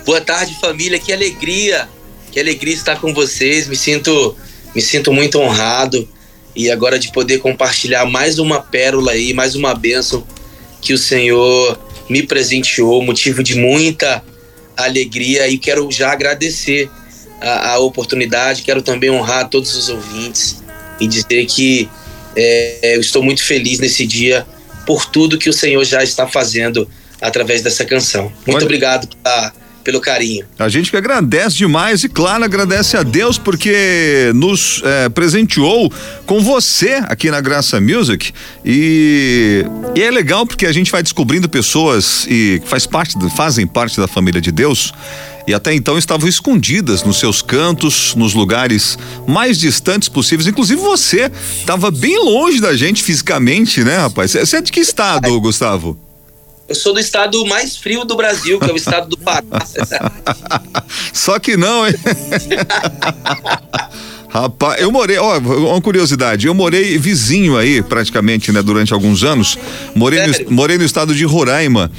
[0.06, 1.00] Boa tarde, família.
[1.00, 1.90] Que alegria,
[2.32, 3.68] que alegria estar com vocês.
[3.68, 4.36] Me sinto,
[4.76, 6.08] me sinto muito honrado
[6.58, 10.26] e agora de poder compartilhar mais uma pérola aí, mais uma bênção
[10.82, 14.24] que o Senhor me presenteou, motivo de muita
[14.76, 16.90] alegria e quero já agradecer
[17.40, 18.64] a, a oportunidade.
[18.64, 20.64] Quero também honrar todos os ouvintes
[21.00, 21.88] e dizer que
[22.36, 24.46] é, eu estou muito feliz nesse dia
[24.86, 26.90] por tudo que o Senhor já está fazendo
[27.22, 28.32] através dessa canção.
[28.46, 29.54] Muito Olha- obrigado pela-
[29.88, 30.46] pelo carinho.
[30.60, 35.90] A gente que agradece demais e, claro, agradece a Deus porque nos eh, presenteou
[36.26, 38.34] com você aqui na Graça Music
[38.66, 43.98] e, e é legal porque a gente vai descobrindo pessoas e faz parte, fazem parte
[43.98, 44.92] da família de Deus
[45.48, 50.48] e até então estavam escondidas nos seus cantos, nos lugares mais distantes possíveis.
[50.48, 54.32] Inclusive você estava bem longe da gente fisicamente, né, rapaz?
[54.32, 56.07] Você é de que estado, Gustavo?
[56.68, 59.44] Eu sou do estado mais frio do Brasil, que é o estado do Pará.
[61.14, 61.94] Só que não, hein?
[64.30, 69.58] Rapaz, eu morei, ó, uma curiosidade, eu morei vizinho aí, praticamente, né, durante alguns anos.
[69.96, 71.90] Morei no, morei no estado de Roraima.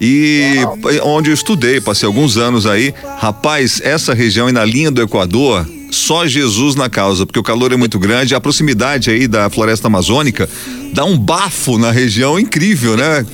[0.00, 0.58] E
[1.02, 2.94] onde eu estudei, passei alguns anos aí.
[3.18, 7.72] Rapaz, essa região aí na linha do Equador, só Jesus na causa, porque o calor
[7.72, 10.48] é muito grande, a proximidade aí da floresta amazônica
[10.92, 13.26] dá um bafo na região incrível, né?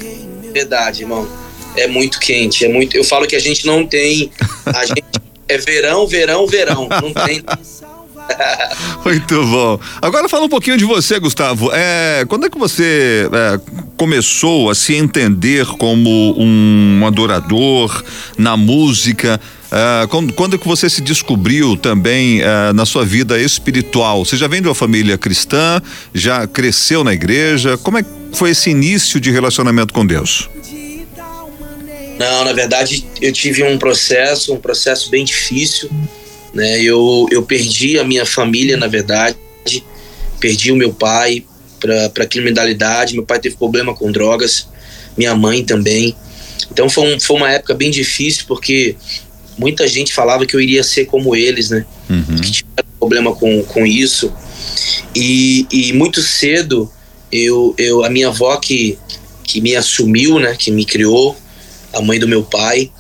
[0.55, 1.29] Verdade, irmão.
[1.77, 2.97] É muito quente, é muito.
[2.97, 4.31] Eu falo que a gente não tem.
[4.65, 5.03] A gente
[5.49, 6.89] é verão, verão, verão.
[6.89, 7.43] Não tem.
[9.05, 9.79] Muito bom.
[10.01, 11.71] Agora fala um pouquinho de você, Gustavo.
[11.75, 13.61] É, quando é que você é,
[13.99, 18.03] começou a se entender como um adorador
[18.39, 19.39] na música?
[19.71, 24.25] É, quando, quando é que você se descobriu também é, na sua vida espiritual?
[24.25, 25.83] Você já vem de uma família cristã?
[26.15, 27.77] Já cresceu na igreja?
[27.77, 30.49] Como é que foi esse início de relacionamento com Deus?
[32.19, 35.91] Não, na verdade, eu tive um processo, um processo bem difícil.
[36.53, 36.81] Né?
[36.81, 39.37] Eu, eu perdi a minha família, na verdade.
[40.39, 41.45] perdi o meu pai
[41.81, 44.69] para criminalidade, meu pai teve problema com drogas,
[45.17, 46.17] minha mãe também.
[46.71, 48.97] Então foi, um, foi uma época bem difícil porque
[49.59, 51.85] muita gente falava que eu iria ser como eles, né?
[52.09, 52.37] Uhum.
[52.37, 54.33] Que tiveram problema com, com isso.
[55.15, 56.91] E, e muito cedo,
[57.35, 58.97] eu, eu, a minha avó que,
[59.43, 60.55] que me assumiu, né?
[60.57, 61.37] Que me criou,
[61.93, 62.93] a mãe do meu pai,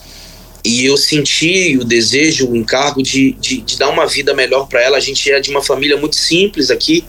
[0.64, 4.83] e eu senti o desejo, o encargo de, de, de dar uma vida melhor para
[4.83, 4.97] ela.
[4.97, 7.05] A gente é de uma família muito simples aqui,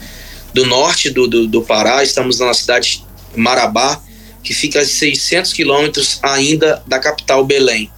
[0.54, 4.02] do norte do, do, do Pará, estamos na cidade de Marabá,
[4.44, 7.90] que fica a 600 quilômetros ainda da capital Belém.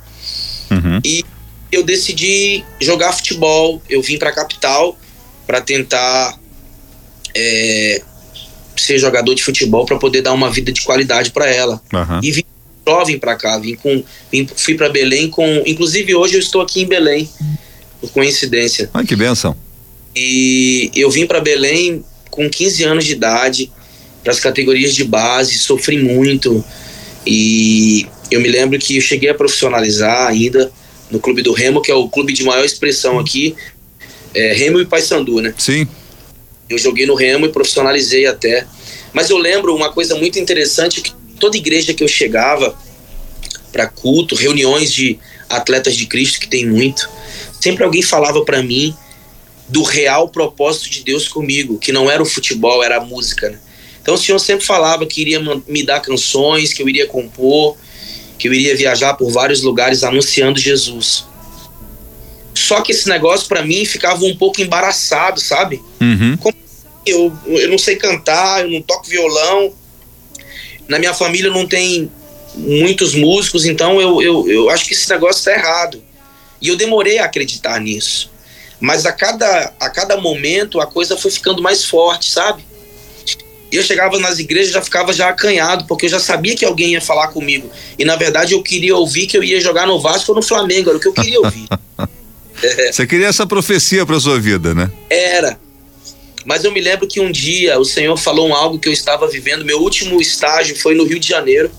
[0.71, 1.01] Uhum.
[1.03, 1.25] E
[1.71, 3.81] eu decidi jogar futebol.
[3.89, 4.97] Eu vim para a capital
[5.45, 6.39] para tentar
[7.35, 8.01] é,
[8.81, 11.81] ser jogador de futebol para poder dar uma vida de qualidade para ela.
[11.93, 12.19] Uhum.
[12.23, 12.43] E vim
[12.87, 16.81] jovem para cá, vim com, vim, fui para Belém com, inclusive hoje eu estou aqui
[16.81, 17.29] em Belém,
[17.99, 18.89] por coincidência.
[18.93, 19.55] Ai, que benção.
[20.15, 23.71] E eu vim para Belém com 15 anos de idade,
[24.23, 26.63] para as categorias de base, sofri muito.
[27.25, 30.71] E eu me lembro que eu cheguei a profissionalizar ainda
[31.09, 33.55] no clube do Remo, que é o clube de maior expressão aqui,
[34.33, 35.53] é Remo e Paysandu, né?
[35.57, 35.87] Sim.
[36.69, 38.65] Eu joguei no Remo e profissionalizei até.
[39.13, 42.77] Mas eu lembro uma coisa muito interessante que toda igreja que eu chegava
[43.71, 47.09] para culto, reuniões de atletas de Cristo que tem muito,
[47.59, 48.95] sempre alguém falava para mim
[49.67, 53.49] do real propósito de Deus comigo, que não era o futebol, era a música.
[53.49, 53.59] Né?
[54.01, 57.75] Então o Senhor sempre falava que iria me dar canções, que eu iria compor,
[58.37, 61.25] que eu iria viajar por vários lugares anunciando Jesus.
[62.57, 65.79] Só que esse negócio para mim ficava um pouco embaraçado, sabe?
[66.01, 66.35] Uhum.
[67.05, 69.71] Eu, eu não sei cantar, eu não toco violão.
[70.87, 72.11] Na minha família não tem
[72.55, 76.03] muitos músicos, então eu, eu, eu acho que esse negócio está errado.
[76.59, 78.31] E eu demorei a acreditar nisso.
[78.79, 82.65] Mas a cada, a cada momento a coisa foi ficando mais forte, sabe?
[83.71, 86.93] E eu chegava nas igrejas já ficava já acanhado, porque eu já sabia que alguém
[86.93, 87.69] ia falar comigo.
[87.99, 90.89] E na verdade eu queria ouvir que eu ia jogar no Vasco ou no Flamengo,
[90.89, 91.67] era o que eu queria ouvir.
[92.91, 94.91] Você queria essa profecia para sua vida, né?
[95.09, 95.59] Era.
[96.45, 99.65] Mas eu me lembro que um dia o Senhor falou algo que eu estava vivendo.
[99.65, 101.69] Meu último estágio foi no Rio de Janeiro.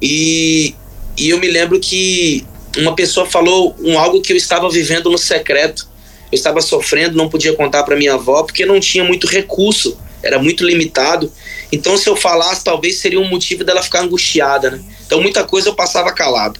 [0.00, 0.74] E,
[1.16, 2.44] e eu me lembro que
[2.76, 5.88] uma pessoa falou um algo que eu estava vivendo no secreto.
[6.30, 10.38] Eu estava sofrendo, não podia contar para minha avó porque não tinha muito recurso, era
[10.38, 11.30] muito limitado.
[11.70, 14.82] Então, se eu falasse, talvez seria um motivo dela ficar angustiada, né?
[15.06, 16.58] Então, muita coisa eu passava calado.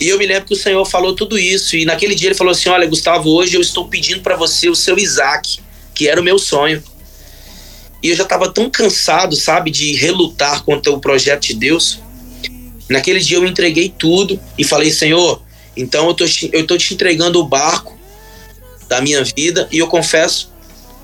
[0.00, 1.76] E eu me lembro que o Senhor falou tudo isso.
[1.76, 4.74] E naquele dia ele falou assim: Olha, Gustavo, hoje eu estou pedindo para você o
[4.74, 5.60] seu Isaac,
[5.94, 6.82] que era o meu sonho.
[8.02, 12.00] E eu já estava tão cansado, sabe, de relutar contra o projeto de Deus.
[12.88, 15.40] Naquele dia eu entreguei tudo e falei: Senhor,
[15.76, 17.98] então eu tô, eu tô te entregando o barco
[18.88, 20.52] da minha vida e eu confesso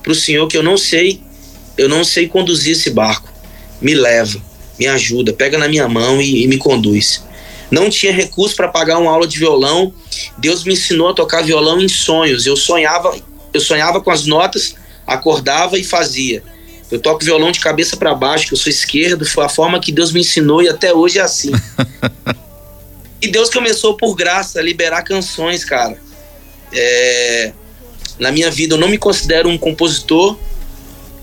[0.03, 1.21] para o Senhor que eu não sei,
[1.77, 3.33] eu não sei conduzir esse barco.
[3.81, 4.41] Me leva,
[4.79, 7.23] me ajuda, pega na minha mão e, e me conduz.
[7.71, 9.95] Não tinha recurso para pagar uma aula de violão.
[10.39, 12.47] Deus me ensinou a tocar violão em sonhos.
[12.47, 13.17] Eu sonhava,
[13.53, 14.75] eu sonhava com as notas,
[15.07, 16.43] acordava e fazia.
[16.91, 19.93] Eu toco violão de cabeça para baixo, que eu sou esquerdo, foi a forma que
[19.93, 21.53] Deus me ensinou e até hoje é assim.
[23.23, 25.97] e Deus começou por graça a liberar canções, cara.
[26.73, 27.53] É,
[28.19, 30.37] na minha vida eu não me considero um compositor,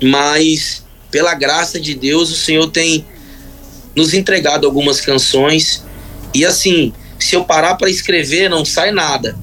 [0.01, 3.05] mas pela graça de Deus o Senhor tem
[3.93, 5.83] nos entregado algumas canções
[6.33, 9.37] e assim, se eu parar para escrever, não sai nada.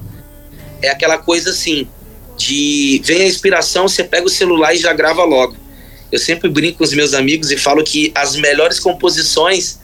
[0.81, 1.87] É aquela coisa assim,
[2.37, 5.55] de vem a inspiração, você pega o celular e já grava logo.
[6.11, 9.79] Eu sempre brinco com os meus amigos e falo que as melhores composições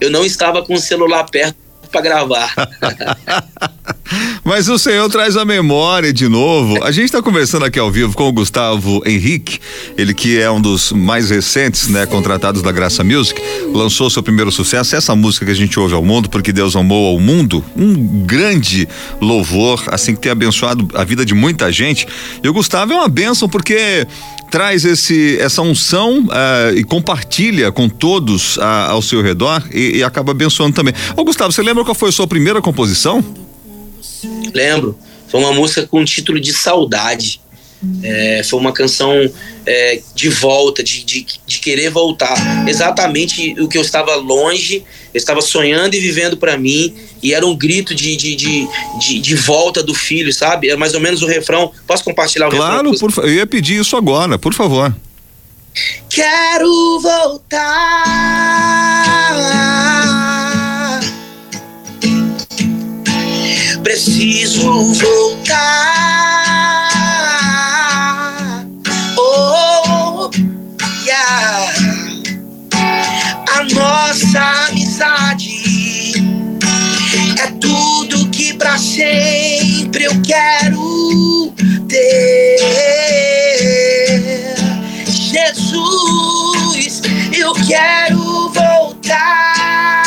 [0.00, 1.61] eu não estava com o celular perto
[1.92, 2.52] para gravar.
[4.44, 6.82] Mas o Senhor traz a memória de novo.
[6.82, 9.60] A gente está conversando aqui ao vivo com o Gustavo Henrique,
[9.96, 13.40] ele que é um dos mais recentes, né, contratados da Graça Music,
[13.72, 17.14] lançou seu primeiro sucesso, essa música que a gente ouve ao mundo, porque Deus amou
[17.14, 18.88] ao mundo, um grande
[19.20, 22.06] louvor, assim que tem abençoado a vida de muita gente.
[22.42, 24.06] E o Gustavo é uma bênção porque
[24.52, 30.04] traz esse essa unção uh, e compartilha com todos uh, ao seu redor e, e
[30.04, 30.92] acaba abençoando também.
[31.16, 33.24] Ô Gustavo, você lembra qual foi a sua primeira composição?
[34.54, 34.96] Lembro.
[35.26, 37.40] Foi uma música com o título de Saudade.
[38.02, 39.12] É, foi uma canção
[39.66, 42.34] é, de volta, de, de, de, querer voltar.
[42.68, 47.44] Exatamente o que eu estava longe, eu estava sonhando e vivendo para mim, e era
[47.46, 48.68] um grito de, de, de,
[49.00, 50.70] de, de volta do filho, sabe?
[50.70, 51.72] É mais ou menos o refrão.
[51.86, 53.08] Posso compartilhar o claro, refrão?
[53.10, 54.94] Claro, eu ia pedir isso agora, por favor.
[56.08, 57.72] Quero voltar.
[63.82, 66.01] Preciso voltar
[77.42, 81.52] É tudo que pra sempre eu quero
[81.88, 82.56] ter.
[85.08, 87.02] Jesus,
[87.36, 90.01] eu quero voltar.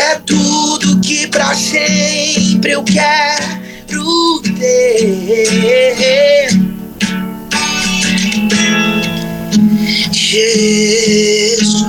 [0.00, 6.48] É tudo que pra sempre eu quero ter.
[10.12, 11.80] Jesus.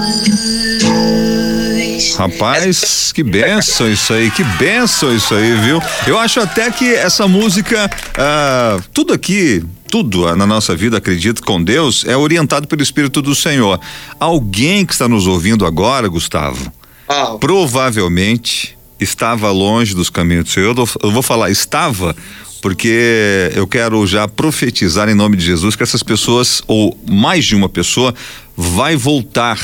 [2.17, 5.81] Rapaz, que benção isso aí, que benção isso aí, viu?
[6.05, 11.63] Eu acho até que essa música, ah, tudo aqui, tudo na nossa vida, acredito, com
[11.63, 13.79] Deus, é orientado pelo Espírito do Senhor.
[14.19, 16.71] Alguém que está nos ouvindo agora, Gustavo,
[17.07, 20.75] Ah, provavelmente estava longe dos caminhos do Senhor.
[21.03, 22.15] Eu, vou falar estava,
[22.61, 27.55] porque eu quero já profetizar em nome de Jesus que essas pessoas, ou mais de
[27.55, 28.13] uma pessoa,
[28.55, 29.59] vai voltar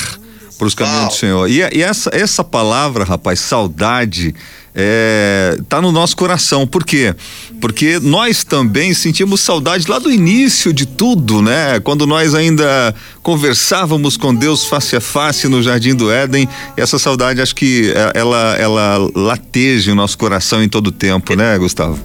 [0.58, 1.48] para os caminhos do Senhor.
[1.48, 4.34] E, e essa, essa palavra, rapaz, saudade,
[4.80, 6.64] é, tá no nosso coração.
[6.64, 7.12] Por quê?
[7.60, 11.80] Porque nós também sentimos saudade lá do início de tudo, né?
[11.80, 17.42] Quando nós ainda conversávamos com Deus face a face no Jardim do Éden, essa saudade
[17.42, 21.98] acho que é, ela, ela lateja o nosso coração em todo o tempo, né, Gustavo?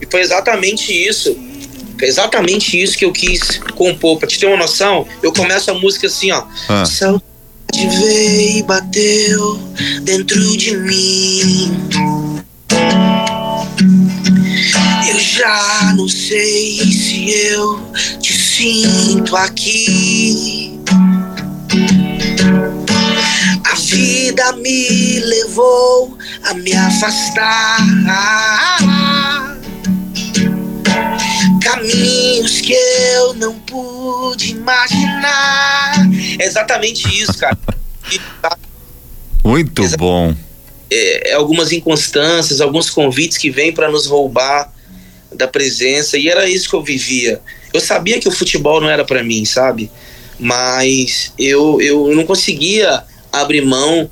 [0.00, 1.36] E foi exatamente isso.
[1.98, 4.18] Foi exatamente isso que eu quis compor.
[4.20, 6.44] Pra te ter uma noção, eu começo a música assim, ó.
[6.68, 6.84] Ah.
[6.84, 7.31] Saudade
[7.72, 9.58] veio e bateu
[10.02, 11.76] dentro de mim.
[15.08, 17.80] Eu já não sei se eu
[18.20, 20.80] te sinto aqui.
[23.64, 27.78] A vida me levou a me afastar.
[31.64, 35.94] Caminhos que eu não pude imaginar.
[36.38, 37.56] É exatamente isso, cara.
[38.40, 38.56] Tá,
[39.44, 40.34] Muito Exa- bom.
[40.90, 44.72] é, é algumas inconstâncias, alguns convites que vêm para nos roubar
[45.34, 46.16] da presença.
[46.18, 47.40] E era isso que eu vivia.
[47.72, 49.90] Eu sabia que o futebol não era para mim, sabe?
[50.38, 54.10] Mas eu, eu não conseguia abrir mão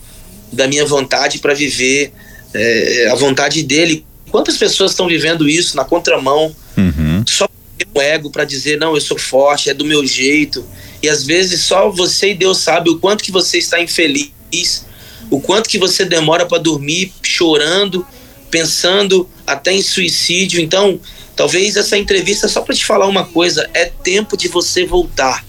[0.52, 2.12] da minha vontade para viver
[2.54, 4.04] é, a vontade dele.
[4.30, 6.54] Quantas pessoas estão vivendo isso na contramão?
[6.76, 7.09] Uhum.
[7.30, 7.48] Só
[7.94, 10.64] o ego para dizer não, eu sou forte, é do meu jeito.
[11.02, 14.86] E às vezes só você e Deus sabe o quanto que você está infeliz,
[15.30, 18.06] o quanto que você demora para dormir chorando,
[18.50, 20.60] pensando até em suicídio.
[20.60, 21.00] Então,
[21.34, 25.44] talvez essa entrevista só para te falar uma coisa, é tempo de você voltar.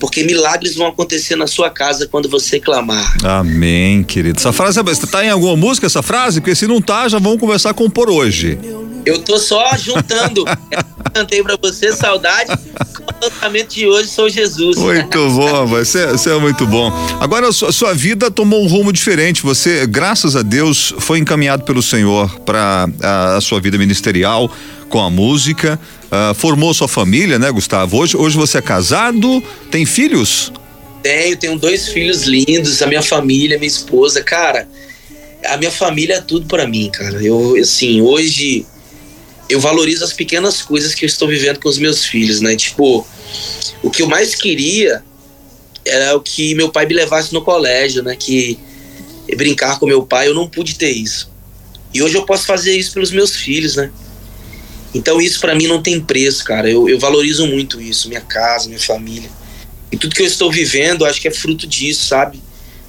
[0.00, 3.18] Porque milagres vão acontecer na sua casa quando você clamar.
[3.22, 4.38] Amém, querido.
[4.38, 6.40] Essa frase, é- tá em alguma música essa frase?
[6.40, 8.58] Porque se não tá, já vamos começar a compor hoje.
[9.04, 10.44] Eu tô só juntando.
[10.70, 12.52] Eu Cantei para você saudade.
[12.52, 14.76] O lançamento de hoje sou Jesus.
[14.76, 16.92] Muito bom, você, você é muito bom.
[17.20, 19.42] Agora a sua, sua vida tomou um rumo diferente.
[19.42, 24.50] Você, graças a Deus, foi encaminhado pelo Senhor para a, a sua vida ministerial
[24.88, 25.80] com a música.
[26.10, 27.98] ah, formou sua família, né, Gustavo?
[27.98, 30.52] Hoje, hoje você é casado, tem filhos?
[31.02, 34.68] Tenho, tenho dois filhos lindos, a minha família, minha esposa, cara.
[35.46, 37.22] A minha família é tudo pra mim, cara.
[37.24, 38.66] Eu, assim, hoje
[39.50, 42.54] eu valorizo as pequenas coisas que eu estou vivendo com os meus filhos, né?
[42.54, 43.06] Tipo,
[43.82, 45.02] o que eu mais queria
[45.84, 48.14] era o que meu pai me levasse no colégio, né?
[48.14, 48.58] Que
[49.36, 51.30] brincar com meu pai, eu não pude ter isso.
[51.92, 53.90] E hoje eu posso fazer isso pelos meus filhos, né?
[54.94, 56.70] Então isso pra mim não tem preço, cara.
[56.70, 59.30] Eu, eu valorizo muito isso, minha casa, minha família.
[59.90, 62.40] E tudo que eu estou vivendo, acho que é fruto disso, sabe?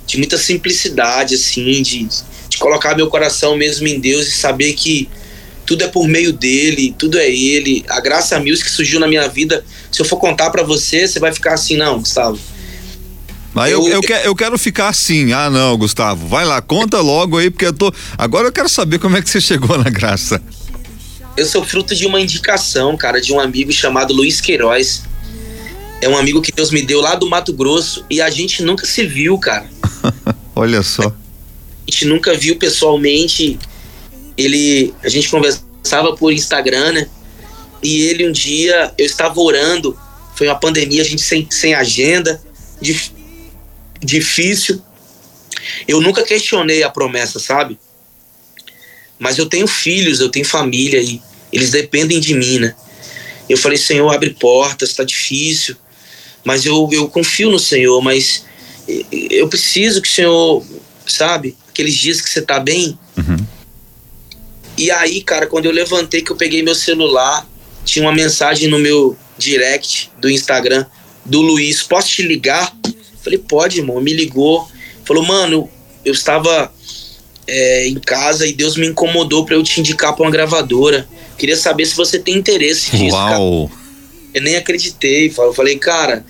[0.05, 2.07] De muita simplicidade, assim, de,
[2.49, 5.09] de colocar meu coração mesmo em Deus e saber que
[5.71, 7.85] tudo é por meio dele, tudo é ele.
[7.87, 9.63] A Graça Music surgiu na minha vida.
[9.89, 12.37] Se eu for contar pra você, você vai ficar assim, não, Gustavo.
[13.55, 15.31] Aí eu, Eu- eu, eu quero ficar assim.
[15.31, 16.27] Ah, não, Gustavo.
[16.27, 17.89] Vai lá, conta logo aí, porque eu tô.
[18.17, 20.41] Agora eu quero saber como é que você chegou na graça.
[21.37, 25.03] Eu sou fruto de uma indicação, cara, de um amigo chamado Luiz Queiroz.
[26.01, 28.85] É um amigo que Deus me deu lá do Mato Grosso e a gente nunca
[28.85, 29.69] se viu, cara.
[30.53, 31.07] Olha só.
[31.07, 31.11] a
[31.91, 33.57] gente nunca viu pessoalmente.
[34.41, 37.09] Ele, a gente conversava por Instagram, né?
[37.83, 39.97] E ele um dia, eu estava orando,
[40.35, 42.41] foi uma pandemia, a gente sem, sem agenda,
[42.79, 43.11] dif-
[43.99, 44.81] difícil.
[45.87, 47.79] Eu nunca questionei a promessa, sabe?
[49.19, 51.21] Mas eu tenho filhos, eu tenho família e
[51.51, 52.75] eles dependem de mim, né?
[53.49, 55.75] Eu falei, Senhor, abre portas, tá difícil,
[56.43, 58.45] mas eu, eu confio no Senhor, mas
[58.87, 60.65] eh, eu preciso que o Senhor,
[61.05, 62.97] sabe, aqueles dias que você tá bem.
[63.17, 63.37] Uhum.
[64.81, 67.47] E aí, cara, quando eu levantei, que eu peguei meu celular,
[67.85, 70.87] tinha uma mensagem no meu direct do Instagram
[71.23, 72.75] do Luiz: Posso te ligar?
[73.23, 74.01] Falei: Pode, irmão.
[74.01, 74.67] Me ligou.
[75.05, 75.69] Falou: Mano,
[76.03, 76.73] eu estava
[77.45, 81.07] é, em casa e Deus me incomodou para eu te indicar para uma gravadora.
[81.37, 83.15] Queria saber se você tem interesse nisso.
[83.15, 83.67] Uau!
[83.67, 83.81] Cara.
[84.33, 85.31] Eu nem acreditei.
[85.37, 86.25] Eu falei, cara,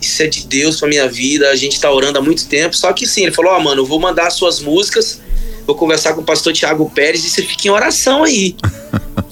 [0.00, 1.50] isso é de Deus pra minha vida.
[1.50, 2.76] A gente tá orando há muito tempo.
[2.76, 5.20] Só que sim, ele falou: Ó, oh, mano, eu vou mandar as suas músicas
[5.68, 8.56] vou conversar com o pastor Tiago Pérez e você fica em oração aí.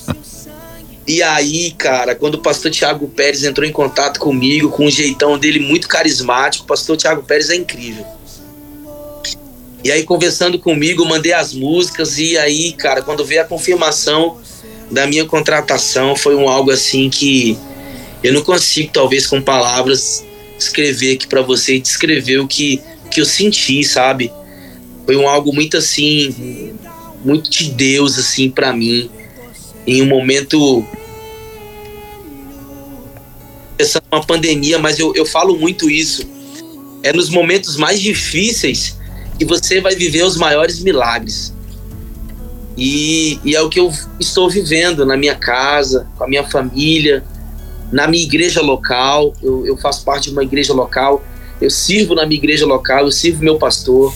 [1.09, 5.39] e aí, cara, quando o pastor Tiago Pérez entrou em contato comigo, com um jeitão
[5.39, 8.05] dele muito carismático, o pastor Tiago Pérez é incrível.
[9.83, 14.37] E aí, conversando comigo, mandei as músicas, e aí, cara, quando veio a confirmação
[14.91, 17.57] da minha contratação, foi um algo assim que
[18.23, 20.23] eu não consigo, talvez, com palavras,
[20.59, 22.79] escrever aqui para você e descrever o que,
[23.11, 24.31] que eu senti, sabe?
[25.07, 26.75] Foi um algo muito assim,
[27.25, 29.09] muito de Deus assim para mim,
[29.87, 30.85] em um momento
[33.79, 36.27] essa uma pandemia, mas eu, eu falo muito isso.
[37.03, 38.97] É nos momentos mais difíceis
[39.39, 41.55] que você vai viver os maiores milagres.
[42.77, 47.25] E, e é o que eu estou vivendo na minha casa, com a minha família,
[47.93, 49.33] na minha igreja local.
[49.43, 51.23] Eu, eu faço parte de uma igreja local.
[51.61, 54.13] Eu sirvo na minha igreja local, eu sirvo meu pastor.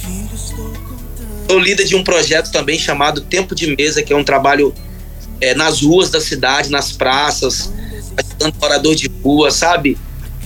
[1.50, 4.72] Sou líder de um projeto também chamado Tempo de Mesa, que é um trabalho
[5.40, 7.72] é, nas ruas da cidade, nas praças,
[8.16, 9.98] ajudando morador de rua, sabe?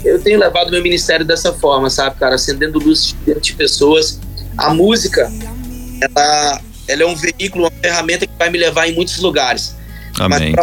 [0.03, 2.37] Eu tenho levado meu ministério dessa forma, sabe, cara?
[2.37, 4.19] Acendendo luz de pessoas.
[4.57, 5.31] A música,
[6.01, 9.77] ela, ela é um veículo, uma ferramenta que vai me levar em muitos lugares.
[10.19, 10.55] Amém.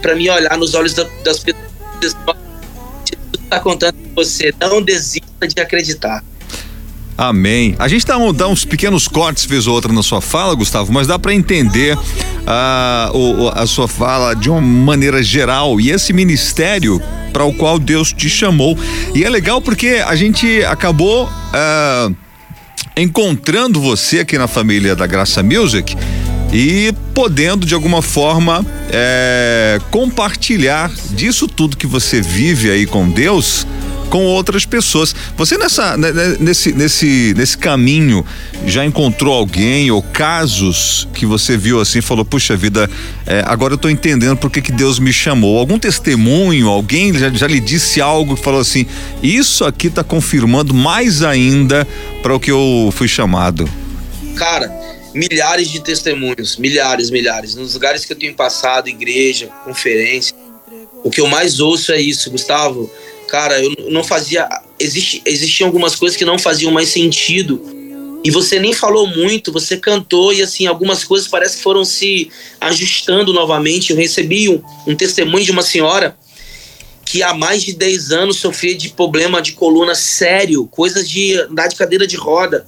[0.00, 1.66] Para mim olhar nos olhos da, das pessoas,
[2.00, 2.16] Jesus
[3.44, 4.50] está contando com você.
[4.58, 6.24] Não desista de acreditar.
[7.16, 7.74] Amém.
[7.78, 11.06] A gente dá, um, dá uns pequenos cortes, ou outra, na sua fala, Gustavo, mas
[11.06, 11.96] dá para entender
[12.46, 17.00] a, o, a sua fala de uma maneira geral e esse ministério
[17.32, 18.78] para o qual Deus te chamou.
[19.14, 22.16] E é legal porque a gente acabou uh,
[22.96, 25.96] encontrando você aqui na família da Graça Music
[26.52, 33.66] e podendo de alguma forma é, compartilhar disso tudo que você vive aí com Deus
[34.12, 35.16] com outras pessoas.
[35.38, 38.22] Você nessa né, né, nesse nesse nesse caminho
[38.66, 42.90] já encontrou alguém ou casos que você viu assim, falou puxa vida,
[43.26, 45.58] é, agora eu estou entendendo por que que Deus me chamou.
[45.58, 48.84] Algum testemunho, alguém já, já lhe disse algo que falou assim,
[49.22, 51.88] isso aqui está confirmando mais ainda
[52.22, 53.66] para o que eu fui chamado.
[54.36, 54.70] Cara,
[55.14, 57.54] milhares de testemunhos, milhares, milhares.
[57.54, 60.36] Nos lugares que eu tenho passado, igreja, conferência,
[61.02, 62.90] o que eu mais ouço é isso, Gustavo
[63.32, 64.46] cara, eu não fazia.
[64.78, 67.62] Existe, existiam algumas coisas que não faziam mais sentido.
[68.22, 72.30] E você nem falou muito, você cantou e assim, algumas coisas parece que foram se
[72.60, 73.90] ajustando novamente.
[73.90, 76.14] Eu recebi um, um testemunho de uma senhora
[77.06, 81.68] que há mais de 10 anos sofria de problema de coluna sério, coisas de andar
[81.68, 82.66] de cadeira de roda.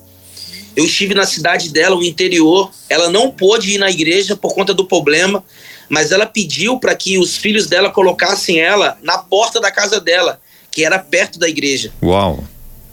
[0.75, 2.71] Eu estive na cidade dela, no interior.
[2.89, 5.45] Ela não pôde ir na igreja por conta do problema,
[5.91, 10.41] mas ela pediu para que os filhos dela colocassem ela na porta da casa dela
[10.75, 11.93] que era perto da igreja.
[12.03, 12.45] Uau!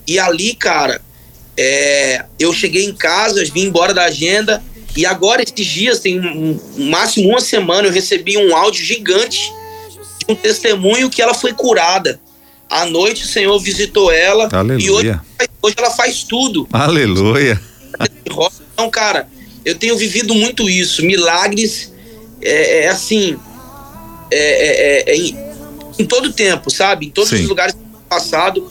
[0.07, 1.01] E ali, cara,
[1.57, 4.63] é, eu cheguei em casa, vim embora da agenda,
[4.95, 9.51] e agora, esses dias, tem um, um, máximo uma semana, eu recebi um áudio gigante
[10.19, 12.19] de um testemunho que ela foi curada.
[12.69, 14.85] À noite o Senhor visitou ela Aleluia.
[14.85, 15.19] e hoje,
[15.61, 16.67] hoje ela faz tudo.
[16.71, 17.59] Aleluia.
[18.73, 19.27] Então, cara,
[19.65, 21.03] eu tenho vivido muito isso.
[21.03, 21.91] Milagres
[22.41, 23.37] é, é assim.
[24.31, 25.50] É, é, é,
[25.97, 27.07] em todo tempo, sabe?
[27.07, 27.43] Em todos Sim.
[27.43, 27.75] os lugares
[28.09, 28.67] passado,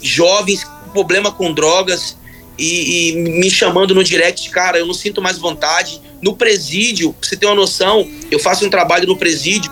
[0.00, 2.16] jovens com problema com drogas
[2.58, 6.00] e, e, me chamando no direct, cara, eu não sinto mais vontade.
[6.22, 9.70] No presídio, pra você ter uma noção, eu faço um trabalho no presídio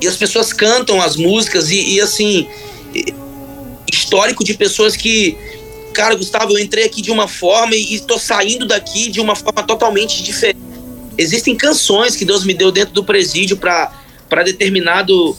[0.00, 2.48] e as pessoas cantam as músicas e, e assim,
[3.90, 5.36] histórico de pessoas que
[5.92, 9.64] cara, Gustavo, eu entrei aqui de uma forma e estou saindo daqui de uma forma
[9.64, 10.60] totalmente diferente.
[11.16, 15.36] Existem canções que Deus me deu dentro do presídio para determinado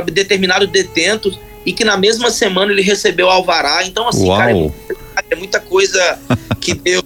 [0.00, 1.36] para determinado detento
[1.66, 3.84] e que na mesma semana ele recebeu alvará.
[3.84, 4.38] Então, assim, Uau.
[4.38, 4.70] cara, é,
[5.30, 6.18] é muita coisa
[6.60, 7.04] que Deus,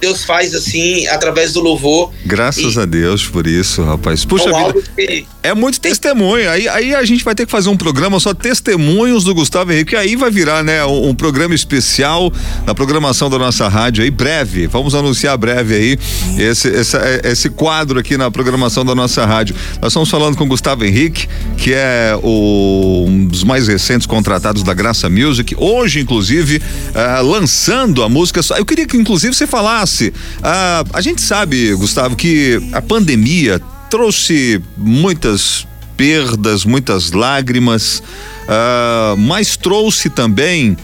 [0.00, 2.12] Deus faz assim, através do louvor.
[2.24, 2.80] Graças e...
[2.80, 4.24] a Deus por isso, rapaz.
[4.24, 4.82] Puxa é vida.
[4.96, 5.26] Que...
[5.42, 6.48] É muito testemunho.
[6.48, 9.96] Aí, aí a gente vai ter que fazer um programa só testemunhos do Gustavo Henrique.
[9.96, 12.32] Aí vai virar, né, um, um programa especial
[12.66, 14.66] na programação da nossa rádio aí, breve.
[14.66, 15.98] Vamos anunciar breve aí
[16.38, 19.56] esse, esse, esse quadro aqui na programação da nossa rádio.
[19.80, 24.62] Nós estamos falando com o Gustavo Henrique, que é o, um dos mais recentes contratados
[24.62, 25.56] da Graça Music.
[25.58, 28.40] Hoje, inclusive, uh, lançando a música.
[28.56, 29.87] Eu queria que, inclusive, você falasse.
[29.96, 33.60] Uh, a gente sabe, Gustavo, que a pandemia
[33.90, 35.66] trouxe muitas
[35.96, 38.02] perdas, muitas lágrimas,
[38.44, 40.76] uh, mas trouxe também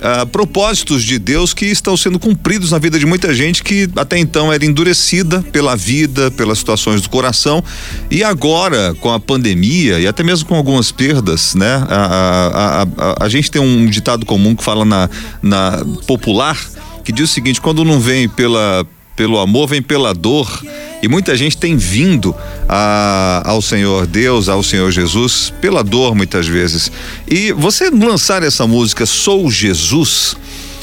[0.00, 4.18] uh, propósitos de Deus que estão sendo cumpridos na vida de muita gente que até
[4.18, 7.62] então era endurecida pela vida, pelas situações do coração
[8.10, 11.84] e agora com a pandemia e até mesmo com algumas perdas, né?
[11.88, 15.08] A, a, a, a gente tem um ditado comum que fala na,
[15.42, 16.58] na popular
[17.10, 18.86] que diz o seguinte: quando não vem pela
[19.16, 20.62] pelo amor, vem pela dor.
[21.02, 22.34] E muita gente tem vindo
[22.66, 26.90] a, ao Senhor Deus, ao Senhor Jesus, pela dor muitas vezes.
[27.28, 30.36] E você lançar essa música Sou Jesus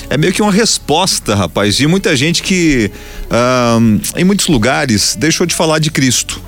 [0.09, 2.91] é meio que uma resposta, rapaz, de muita gente que
[4.15, 6.39] em muitos lugares deixou de falar de Cristo,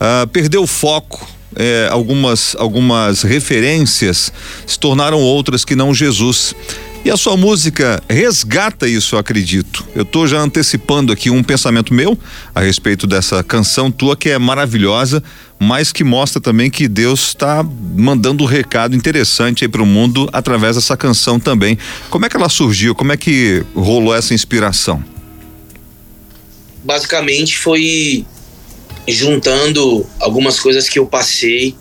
[0.00, 1.26] ah, perdeu o foco.
[1.56, 4.30] É, algumas algumas referências
[4.66, 6.54] se tornaram outras que não Jesus.
[7.04, 9.86] E a sua música resgata isso, eu acredito.
[9.94, 12.18] Eu estou já antecipando aqui um pensamento meu
[12.54, 15.22] a respeito dessa canção tua que é maravilhosa,
[15.58, 17.64] mas que mostra também que Deus está
[17.96, 21.78] mandando um recado interessante aí para o mundo através dessa canção também.
[22.10, 22.94] Como é que ela surgiu?
[22.94, 25.02] Como é que rolou essa inspiração?
[26.84, 28.26] Basicamente foi
[29.06, 31.74] juntando algumas coisas que eu passei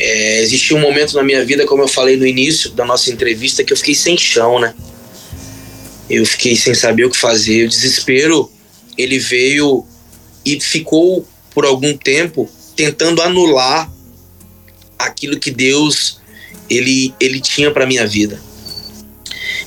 [0.00, 3.62] é, existiu um momento na minha vida, como eu falei no início da nossa entrevista,
[3.62, 4.74] que eu fiquei sem chão, né?
[6.08, 7.66] Eu fiquei sem saber o que fazer.
[7.66, 8.50] O desespero,
[8.96, 9.86] ele veio
[10.44, 13.92] e ficou por algum tempo tentando anular
[14.98, 16.18] aquilo que Deus
[16.68, 18.40] ele, ele tinha para minha vida.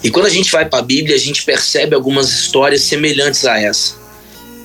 [0.04, 3.60] E quando a gente vai para a Bíblia, a gente percebe algumas histórias semelhantes a
[3.60, 3.96] essa.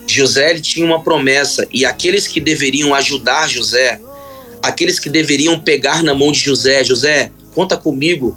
[0.06, 4.00] José tinha uma promessa e aqueles que deveriam ajudar José
[4.62, 8.36] aqueles que deveriam pegar na mão de José, José, conta comigo,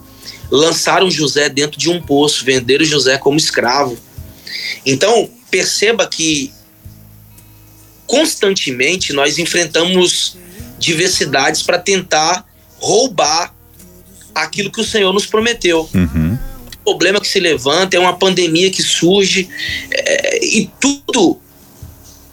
[0.50, 3.98] lançaram José dentro de um poço, venderam José como escravo.
[4.86, 6.52] Então, perceba que
[8.06, 10.38] constantemente nós enfrentamos
[10.78, 12.46] diversidades para tentar
[12.78, 13.54] roubar
[14.34, 15.90] aquilo que o Senhor nos prometeu.
[15.94, 16.38] Uhum.
[16.84, 19.48] O problema que se levanta é uma pandemia que surge
[19.92, 21.40] é, e tudo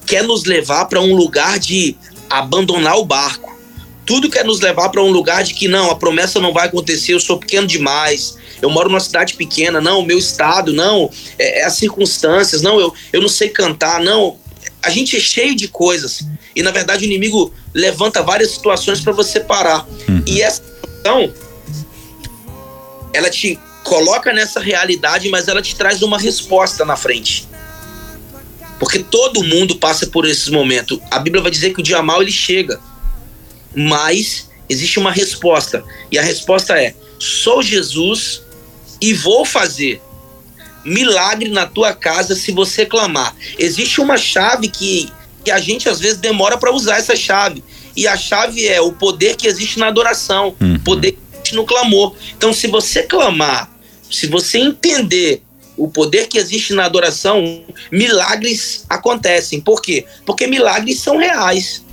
[0.06, 1.94] quer nos levar para um lugar de
[2.30, 3.57] abandonar o barco
[4.08, 7.12] tudo quer nos levar para um lugar de que não, a promessa não vai acontecer,
[7.12, 11.60] eu sou pequeno demais, eu moro numa cidade pequena, não, o meu estado, não, é,
[11.60, 14.38] é, as circunstâncias, não, eu, eu não sei cantar, não.
[14.82, 19.12] A gente é cheio de coisas e na verdade o inimigo levanta várias situações para
[19.12, 19.86] você parar.
[20.08, 20.22] Uhum.
[20.26, 21.30] E essa situação,
[23.12, 27.46] ela te coloca nessa realidade, mas ela te traz uma resposta na frente.
[28.78, 30.98] Porque todo mundo passa por esses momentos.
[31.10, 32.80] A Bíblia vai dizer que o dia mal ele chega
[33.74, 35.84] mas existe uma resposta.
[36.10, 38.42] E a resposta é: sou Jesus
[39.00, 40.00] e vou fazer
[40.84, 43.34] milagre na tua casa se você clamar.
[43.58, 45.10] Existe uma chave que,
[45.44, 47.62] que a gente às vezes demora para usar essa chave.
[47.94, 50.78] E a chave é o poder que existe na adoração, uhum.
[50.80, 52.14] poder que existe no clamor.
[52.36, 53.70] Então, se você clamar,
[54.10, 55.42] se você entender
[55.76, 59.60] o poder que existe na adoração, milagres acontecem.
[59.60, 60.04] Por quê?
[60.26, 61.84] Porque milagres são reais.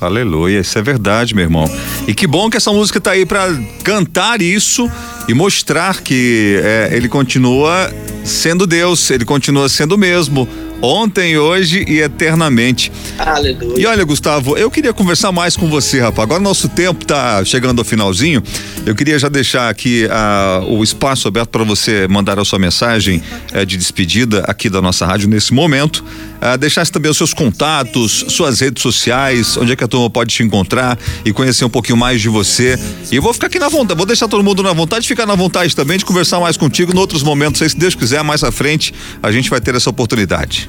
[0.00, 1.64] Aleluia, isso é verdade, meu irmão.
[2.06, 3.48] E que bom que essa música tá aí para
[3.82, 4.90] cantar isso
[5.28, 7.90] e mostrar que é, ele continua
[8.24, 10.48] sendo Deus, ele continua sendo o mesmo
[10.86, 12.92] ontem, hoje e eternamente.
[13.18, 13.74] Aleluia.
[13.78, 16.24] E olha, Gustavo, eu queria conversar mais com você, rapaz.
[16.24, 18.42] Agora nosso tempo tá chegando ao finalzinho.
[18.84, 23.22] Eu queria já deixar aqui uh, o espaço aberto para você mandar a sua mensagem
[23.52, 26.04] uh, de despedida aqui da nossa rádio nesse momento.
[26.36, 30.34] Uh, deixasse também os seus contatos, suas redes sociais, onde é que a turma pode
[30.34, 32.78] te encontrar e conhecer um pouquinho mais de você.
[33.10, 35.34] E eu vou ficar aqui na vontade, vou deixar todo mundo na vontade, ficar na
[35.34, 37.60] vontade também de conversar mais contigo em outros momentos.
[37.62, 40.68] Aí, se Deus quiser, mais à frente, a gente vai ter essa oportunidade.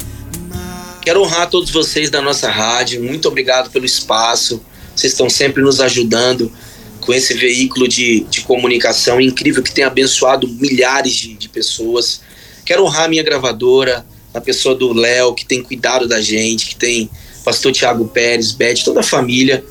[1.07, 3.01] Quero honrar todos vocês da nossa rádio.
[3.01, 4.61] Muito obrigado pelo espaço.
[4.93, 6.51] Vocês estão sempre nos ajudando
[6.99, 12.19] com esse veículo de, de comunicação incrível que tem abençoado milhares de, de pessoas.
[12.65, 16.75] Quero honrar a minha gravadora, a pessoa do Léo, que tem cuidado da gente, que
[16.75, 17.09] tem
[17.41, 19.63] pastor Tiago Pérez, Beth, toda a família.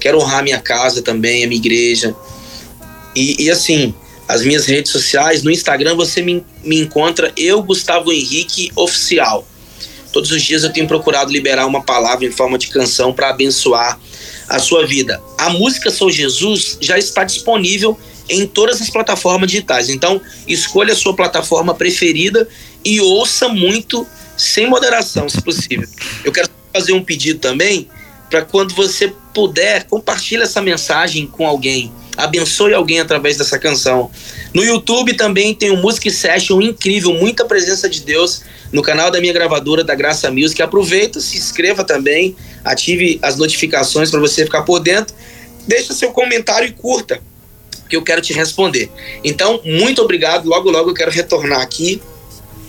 [0.00, 2.16] Quero honrar a minha casa também, a minha igreja.
[3.14, 3.94] E, e assim,
[4.26, 9.46] as minhas redes sociais, no Instagram você me, me encontra eu, Gustavo Henrique Oficial.
[10.12, 13.98] Todos os dias eu tenho procurado liberar uma palavra em forma de canção para abençoar
[14.48, 15.22] a sua vida.
[15.38, 17.98] A música Sou Jesus já está disponível
[18.28, 19.88] em todas as plataformas digitais.
[19.88, 22.48] Então, escolha a sua plataforma preferida
[22.84, 24.06] e ouça muito
[24.36, 25.88] sem moderação, se possível.
[26.24, 27.88] Eu quero fazer um pedido também
[28.30, 31.92] para quando você puder, compartilhe essa mensagem com alguém.
[32.16, 34.10] Abençoe alguém através dessa canção.
[34.52, 38.42] No YouTube também tem um Music Session incrível, muita presença de Deus
[38.72, 40.60] no canal da minha gravadora da Graça Music.
[40.60, 42.34] Aproveita, se inscreva também,
[42.64, 45.14] ative as notificações para você ficar por dentro.
[45.66, 47.20] Deixa seu comentário e curta,
[47.88, 48.90] que eu quero te responder.
[49.22, 50.48] Então, muito obrigado.
[50.48, 52.00] Logo, logo eu quero retornar aqui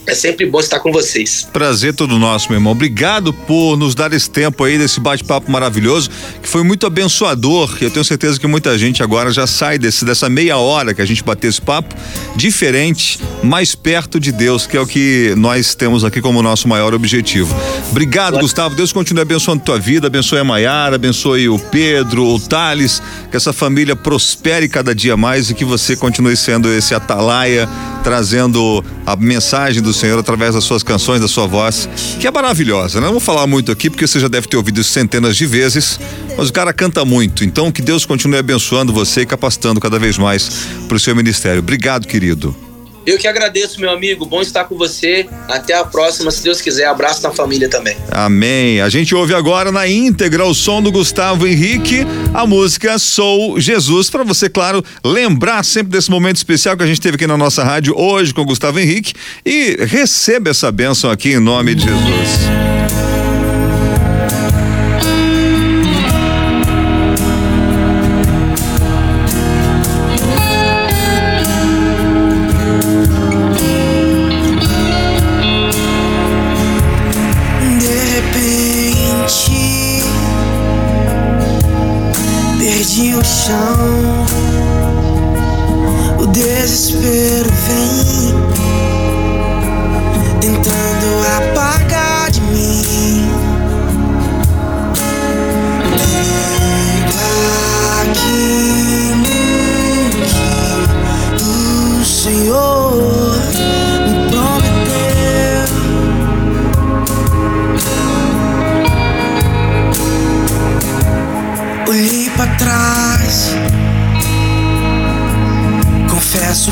[0.05, 1.47] é sempre bom estar com vocês.
[1.53, 2.71] Prazer todo nosso, meu irmão.
[2.71, 6.09] Obrigado por nos dar esse tempo aí, desse bate-papo maravilhoso,
[6.41, 7.77] que foi muito abençoador.
[7.79, 11.05] Eu tenho certeza que muita gente agora já sai desse, dessa meia hora que a
[11.05, 11.95] gente bateu esse papo,
[12.35, 16.93] diferente, mais perto de Deus, que é o que nós temos aqui como nosso maior
[16.93, 17.55] objetivo.
[17.91, 18.75] Obrigado, Gustavo.
[18.75, 23.53] Deus continue abençoando tua vida, abençoe a Maiara, abençoe o Pedro, o Thales, que essa
[23.53, 27.69] família prospere cada dia mais e que você continue sendo esse atalaia,
[28.03, 31.87] trazendo a mensagem do do Senhor através das suas canções, da sua voz,
[32.19, 32.99] que é maravilhosa.
[32.99, 33.05] Né?
[33.05, 35.99] Não vou falar muito aqui porque você já deve ter ouvido isso centenas de vezes,
[36.37, 37.43] mas o cara canta muito.
[37.43, 40.49] Então que Deus continue abençoando você e capacitando cada vez mais
[40.87, 41.59] para o seu ministério.
[41.59, 42.70] Obrigado, querido.
[43.05, 44.25] Eu que agradeço, meu amigo.
[44.25, 45.27] Bom estar com você.
[45.47, 46.85] Até a próxima, se Deus quiser.
[46.85, 47.97] Abraço na família também.
[48.11, 48.81] Amém.
[48.81, 54.09] A gente ouve agora na íntegra o som do Gustavo Henrique, a música Sou Jesus,
[54.09, 57.63] para você, claro, lembrar sempre desse momento especial que a gente teve aqui na nossa
[57.63, 59.13] rádio hoje com o Gustavo Henrique
[59.45, 62.80] e receba essa bênção aqui em nome de Jesus.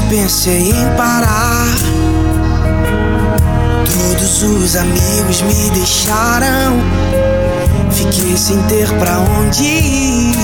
[0.10, 1.66] Pensei em parar.
[3.86, 6.80] Todos os amigos me deixaram.
[7.92, 10.36] Fiquei sem ter pra onde ir.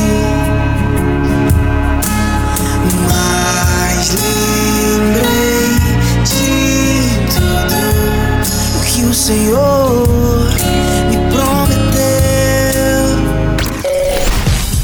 [3.08, 4.10] Mas
[4.90, 5.76] lembrei
[6.24, 7.76] de tudo
[8.78, 10.08] o que o Senhor
[11.10, 13.06] me prometeu.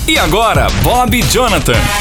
[0.07, 2.01] E agora, Bob Jonathan.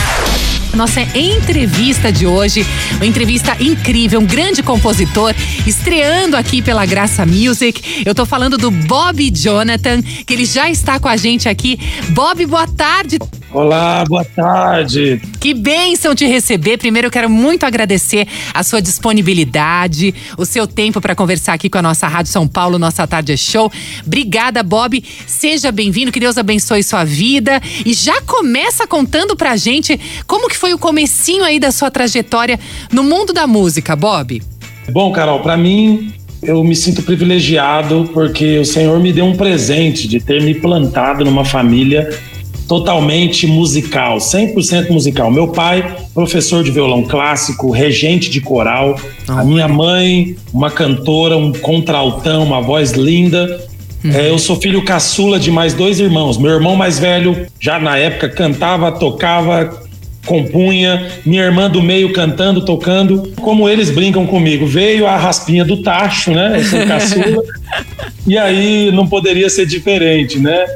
[0.74, 2.64] Nossa entrevista de hoje,
[2.96, 5.34] uma entrevista incrível, um grande compositor,
[5.66, 8.02] estreando aqui pela Graça Music.
[8.06, 11.78] Eu tô falando do Bob Jonathan, que ele já está com a gente aqui.
[12.10, 13.18] Bob, boa tarde.
[13.53, 15.20] Olá, boa tarde.
[15.40, 16.78] Que bênção te receber.
[16.78, 21.78] Primeiro, eu quero muito agradecer a sua disponibilidade, o seu tempo para conversar aqui com
[21.78, 23.70] a nossa Rádio São Paulo, nossa Tarde é Show.
[24.07, 25.03] Obrigada, Bob.
[25.26, 27.61] Seja bem-vindo, que Deus abençoe sua vida.
[27.84, 29.98] E já começa contando pra gente
[30.28, 32.59] como que foi o comecinho aí da sua trajetória
[32.92, 34.40] no mundo da música, Bob.
[34.92, 40.07] Bom, Carol, para mim eu me sinto privilegiado porque o Senhor me deu um presente
[40.07, 42.09] de ter me plantado numa família
[42.70, 45.28] totalmente musical, 100% musical.
[45.28, 48.94] Meu pai, professor de violão clássico, regente de coral.
[49.26, 53.60] A minha mãe, uma cantora, um contraltão, uma voz linda.
[54.04, 54.12] Uhum.
[54.12, 56.38] É, eu sou filho caçula de mais dois irmãos.
[56.38, 59.82] Meu irmão mais velho, já na época, cantava, tocava,
[60.24, 61.08] compunha.
[61.26, 63.32] Minha irmã do meio cantando, tocando.
[63.40, 66.58] Como eles brincam comigo, veio a raspinha do tacho, né?
[66.58, 67.42] Eu sou caçula.
[68.28, 70.66] e aí não poderia ser diferente, né?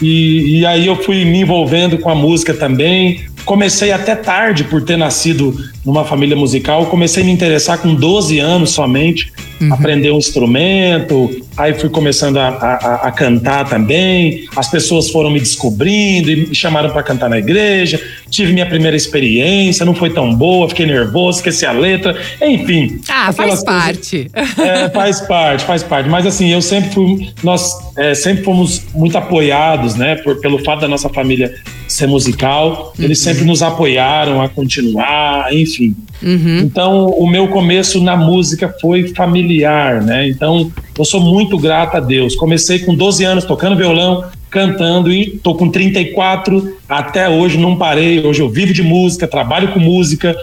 [0.00, 3.24] E, e aí eu fui me envolvendo com a música também.
[3.44, 6.86] Comecei até tarde por ter nascido numa família musical.
[6.86, 9.72] Comecei a me interessar com 12 anos somente, uhum.
[9.72, 14.46] aprender um instrumento, aí fui começando a, a, a, cantar também.
[14.54, 18.00] As pessoas foram me descobrindo e me chamaram para cantar na igreja.
[18.30, 23.00] Tive minha primeira experiência, não foi tão boa, fiquei nervoso, esqueci a letra, enfim.
[23.08, 24.30] Ah, faz parte.
[24.34, 26.08] é, faz parte, faz parte.
[26.08, 30.80] Mas assim, eu sempre fui, nós é, sempre fomos muito apoiados, né, por, pelo fato
[30.80, 31.54] da nossa família
[31.88, 32.92] ser musical.
[32.98, 33.24] Eles uhum.
[33.24, 35.94] sempre nos apoiaram a continuar, enfim.
[36.22, 36.58] Uhum.
[36.58, 40.28] Então, o meu começo na música foi familiar, né?
[40.28, 42.34] Então, eu sou muito grato a Deus.
[42.34, 48.24] Comecei com 12 anos tocando violão, cantando e tô com 34 até hoje, não parei.
[48.24, 50.36] Hoje eu vivo de música, trabalho com música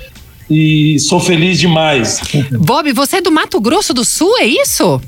[0.49, 2.22] e sou feliz demais.
[2.51, 5.01] Bob, você é do Mato Grosso do Sul, é isso?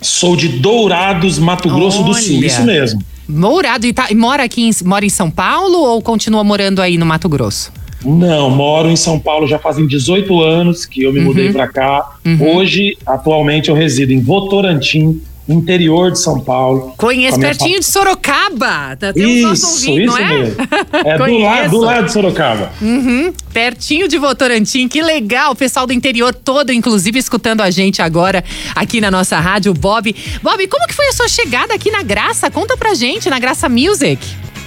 [0.00, 2.12] Sou de Dourados, Mato Grosso Olha.
[2.12, 3.02] do Sul, isso mesmo.
[3.28, 6.96] Mourado e, tá, e mora aqui em, mora em São Paulo ou continua morando aí
[6.96, 7.70] no Mato Grosso?
[8.04, 11.26] Não, moro em São Paulo já fazem 18 anos que eu me uhum.
[11.26, 12.16] mudei para cá.
[12.24, 12.56] Uhum.
[12.56, 16.94] Hoje, atualmente, eu resido em Votorantim, interior de São Paulo.
[16.96, 18.96] Conheço pertinho de Sorocaba.
[18.96, 20.28] Tá, isso, ouvindo, isso é?
[20.28, 20.56] mesmo.
[20.92, 22.70] É do, lado, do lado de Sorocaba.
[22.82, 24.86] Uhum, pertinho de Votorantim.
[24.88, 25.52] Que legal.
[25.52, 28.44] O pessoal do interior todo, inclusive, escutando a gente agora
[28.74, 30.14] aqui na nossa rádio, Bob.
[30.42, 32.50] Bob, como que foi a sua chegada aqui na Graça?
[32.50, 34.18] Conta pra gente, na Graça Music.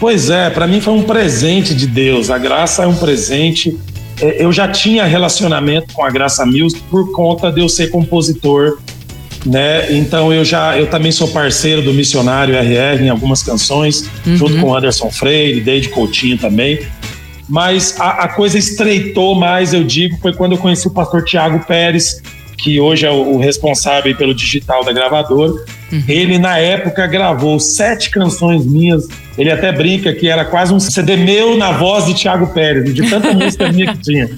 [0.02, 2.32] Pois é, para mim foi um presente de Deus.
[2.32, 3.78] A Graça é um presente.
[4.20, 8.80] É, eu já tinha relacionamento com a Graça Music por conta de eu ser compositor
[9.46, 9.92] né?
[9.94, 14.36] Então eu já eu também sou parceiro do Missionário RR em algumas canções, uhum.
[14.36, 16.80] junto com Anderson Freire, Deide Coutinho também.
[17.50, 21.66] Mas a, a, coisa estreitou mais, eu digo, foi quando eu conheci o pastor Tiago
[21.66, 22.22] Pérez,
[22.62, 25.54] que hoje é o, responsável pelo digital da gravadora.
[25.92, 26.04] Uhum.
[26.08, 29.08] Ele, na época, gravou sete canções minhas.
[29.38, 33.10] Ele até brinca que era quase um CD meu na voz de Tiago Pérez, de
[33.10, 34.30] tanta música minha que tinha.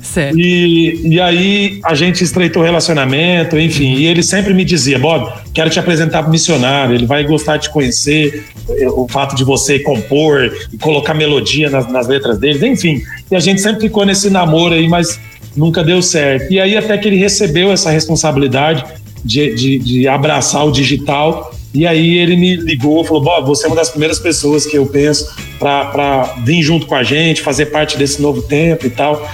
[0.00, 0.38] Certo.
[0.38, 3.94] E, e aí a gente estreitou o relacionamento, enfim.
[3.94, 7.70] E ele sempre me dizia: Bob, quero te apresentar para missionário, ele vai gostar de
[7.70, 8.44] conhecer
[8.92, 13.00] o fato de você compor e colocar melodia nas, nas letras deles, enfim.
[13.30, 15.18] E a gente sempre ficou nesse namoro aí, mas
[15.56, 16.52] nunca deu certo.
[16.52, 18.84] E aí, até que ele recebeu essa responsabilidade
[19.24, 21.52] de, de, de abraçar o digital.
[21.72, 24.86] E aí ele me ligou, falou: Bob, você é uma das primeiras pessoas que eu
[24.86, 29.28] penso para vir junto com a gente, fazer parte desse novo tempo e tal.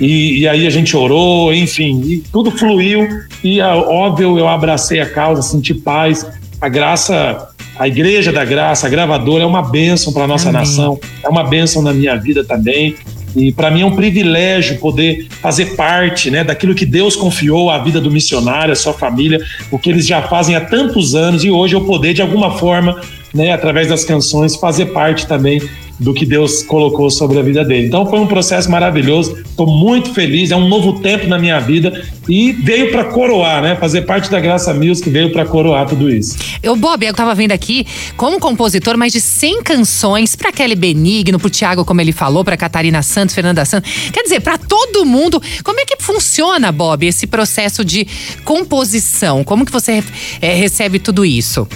[0.00, 3.06] E, e aí a gente orou, enfim, e tudo fluiu.
[3.44, 6.26] E óbvio, eu abracei a causa, senti paz.
[6.60, 7.48] A graça,
[7.78, 10.60] a Igreja da Graça, a gravadora é uma bênção para nossa Amém.
[10.60, 12.94] nação, é uma bênção na minha vida também.
[13.34, 17.78] E para mim é um privilégio poder fazer parte né, daquilo que Deus confiou à
[17.78, 21.50] vida do missionário, à sua família, o que eles já fazem há tantos anos, e
[21.50, 23.00] hoje eu poder, de alguma forma,
[23.32, 25.60] né, através das canções, fazer parte também
[25.98, 27.86] do que Deus colocou sobre a vida dele.
[27.86, 32.06] Então foi um processo maravilhoso, estou muito feliz, é um novo tempo na minha vida
[32.28, 33.76] e veio para coroar, né?
[33.76, 36.36] Fazer parte da Graça Music veio para coroar tudo isso.
[36.62, 37.86] Eu, Bob, eu estava vendo aqui,
[38.16, 42.56] como compositor, mais de 100 canções para Kelly Benigno, para Thiago, como ele falou, para
[42.56, 43.90] Catarina Santos, Fernanda Santos.
[44.12, 45.40] Quer dizer, para todo mundo.
[45.62, 48.06] Como é que funciona, Bob, esse processo de
[48.44, 49.44] composição?
[49.44, 50.02] Como que você
[50.40, 51.66] é, recebe tudo isso?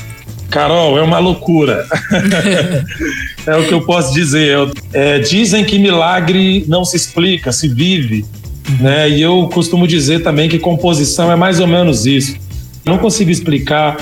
[0.50, 1.86] Carol, é uma loucura.
[3.46, 4.56] é o que eu posso dizer.
[4.92, 8.24] É, dizem que milagre não se explica, se vive.
[8.80, 9.10] Né?
[9.10, 12.36] E eu costumo dizer também que composição é mais ou menos isso.
[12.84, 13.96] Não consigo explicar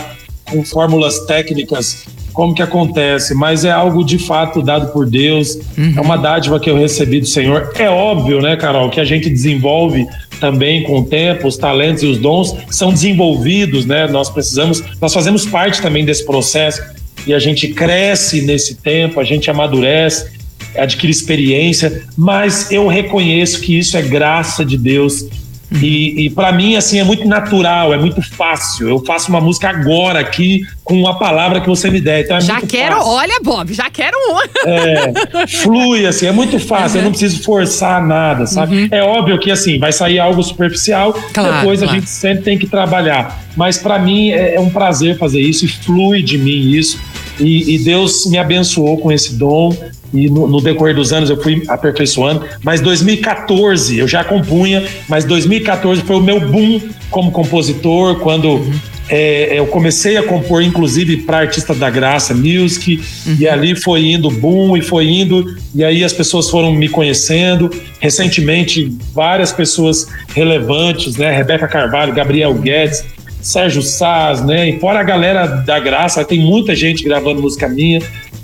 [0.44, 5.94] com fórmulas técnicas como que acontece, mas é algo de fato dado por Deus, uhum.
[5.96, 7.72] é uma dádiva que eu recebi do Senhor.
[7.76, 10.04] É óbvio, né, Carol, que a gente desenvolve
[10.44, 14.06] também com o tempo, os talentos e os dons são desenvolvidos, né?
[14.06, 16.82] Nós precisamos, nós fazemos parte também desse processo
[17.26, 20.34] e a gente cresce nesse tempo, a gente amadurece,
[20.76, 25.24] adquire experiência, mas eu reconheço que isso é graça de Deus
[25.80, 28.88] e, e para mim, assim, é muito natural, é muito fácil.
[28.88, 32.24] Eu faço uma música agora aqui com a palavra que você me der.
[32.24, 33.10] Então é já quero, fácil.
[33.10, 34.68] olha, Bob, já quero um.
[34.68, 36.96] É, flui, assim, é muito fácil.
[36.96, 36.98] Uhum.
[36.98, 38.82] Eu não preciso forçar nada, sabe?
[38.82, 38.88] Uhum.
[38.90, 41.92] É óbvio que, assim, vai sair algo superficial, claro, depois claro.
[41.92, 43.44] a gente sempre tem que trabalhar.
[43.56, 46.98] Mas para mim é, é um prazer fazer isso e flui de mim isso.
[47.38, 49.76] E, e, Deus me abençoou com esse dom
[50.14, 52.46] e no, no, decorrer dos anos eu fui aperfeiçoando.
[52.62, 58.72] Mas 2014 eu já compunha, mas 2014 foi o meu boom como compositor, quando uhum.
[59.08, 63.36] é, eu comecei a compor, inclusive para Artista da Graça Music, uhum.
[63.38, 67.70] e ali foi indo boom e foi indo, e aí as pessoas foram me conhecendo.
[67.98, 71.34] Recentemente, várias pessoas relevantes, né?
[71.34, 73.04] Rebeca Carvalho, Gabriel Guedes,
[73.40, 74.70] Sérgio Saz, né?
[74.70, 78.00] E fora a galera da Graça, tem muita gente gravando música minha.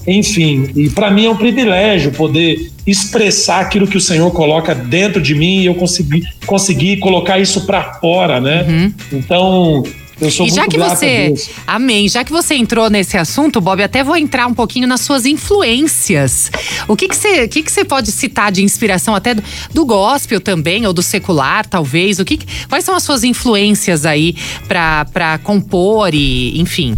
[0.07, 5.21] Enfim, e para mim é um privilégio poder expressar aquilo que o Senhor coloca dentro
[5.21, 8.63] de mim e eu conseguir, conseguir colocar isso para fora, né?
[8.63, 8.93] Uhum.
[9.13, 9.85] Então,
[10.21, 11.35] eu sou e já que você,
[11.67, 15.25] amém, já que você entrou nesse assunto, Bob, até vou entrar um pouquinho nas suas
[15.25, 16.51] influências.
[16.87, 19.43] O que que você, que que você pode citar de inspiração até do,
[19.73, 22.19] do gospel também ou do secular, talvez?
[22.19, 22.39] O que,
[22.69, 24.35] quais são as suas influências aí
[24.69, 26.97] para compor e, enfim?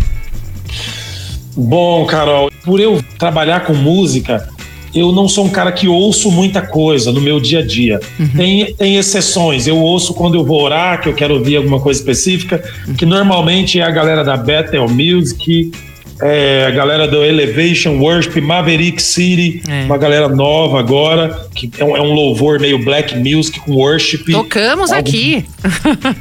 [1.56, 4.48] Bom, Carol, por eu trabalhar com música,
[4.94, 8.00] eu não sou um cara que ouço muita coisa no meu dia a dia.
[8.18, 8.28] Uhum.
[8.36, 9.66] Tem, tem exceções.
[9.66, 12.94] Eu ouço quando eu vou orar, que eu quero ouvir alguma coisa específica, uhum.
[12.94, 15.72] que normalmente é a galera da Bethel Music,
[16.20, 19.84] é, a galera do Elevation Worship, Maverick City, é.
[19.84, 24.30] uma galera nova agora, que é um, é um, louvor meio black music com worship.
[24.30, 25.08] Tocamos algo...
[25.08, 25.44] aqui.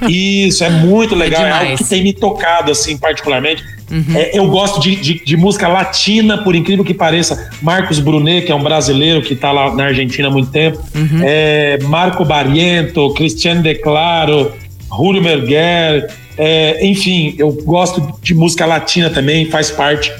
[0.09, 3.63] Isso, é muito legal, é, é algo que tem me tocado, assim, particularmente.
[3.91, 4.15] Uhum.
[4.15, 7.49] É, eu gosto de, de, de, música latina, por incrível que pareça.
[7.61, 10.79] Marcos Brunet, que é um brasileiro que está lá na Argentina há muito tempo.
[10.95, 11.21] Uhum.
[11.23, 14.53] É, Marco Barriento, Cristiano Declaro,
[14.95, 16.09] Julio Merguer.
[16.37, 20.11] É, enfim, eu gosto de música latina também, faz parte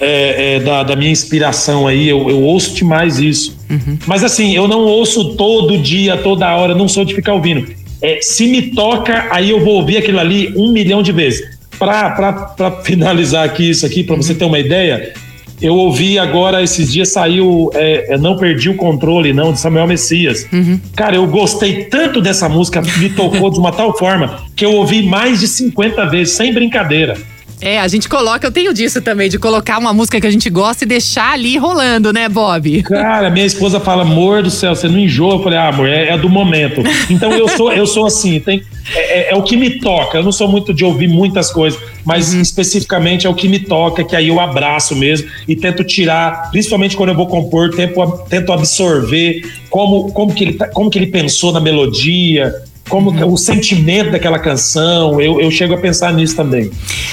[0.00, 3.58] é, é, da, da, minha inspiração aí, eu, eu ouço demais isso.
[3.68, 3.98] Uhum.
[4.06, 7.66] Mas assim, eu não ouço todo dia, toda hora, não sou de ficar ouvindo.
[8.00, 11.55] É, se me toca, aí eu vou ouvir aquilo ali um milhão de vezes.
[11.78, 15.12] Para finalizar aqui isso aqui, para você ter uma ideia,
[15.60, 20.46] eu ouvi agora, esses dias saiu é, Não Perdi o Controle, não, de Samuel Messias.
[20.52, 20.78] Uhum.
[20.94, 25.02] Cara, eu gostei tanto dessa música, me tocou de uma tal forma, que eu ouvi
[25.02, 27.16] mais de 50 vezes, sem brincadeira.
[27.60, 30.50] É, a gente coloca, eu tenho disso também, de colocar uma música que a gente
[30.50, 32.82] gosta e deixar ali rolando, né, Bob?
[32.82, 35.34] Cara, minha esposa fala, amor do céu, você não enjoa?
[35.34, 36.82] Eu falei, ah, amor, é, é do momento.
[37.08, 38.62] Então eu sou, eu sou assim, tem,
[38.94, 40.18] é, é, é, o que me toca.
[40.18, 42.42] Eu não sou muito de ouvir muitas coisas, mas uhum.
[42.42, 46.96] especificamente é o que me toca, que aí eu abraço mesmo e tento tirar, principalmente
[46.96, 51.06] quando eu vou compor, tento, tento absorver como, como, que ele, tá, como que ele
[51.06, 52.54] pensou na melodia,
[52.88, 53.32] como uhum.
[53.32, 56.70] o sentimento daquela canção, eu, eu chego a pensar nisso também.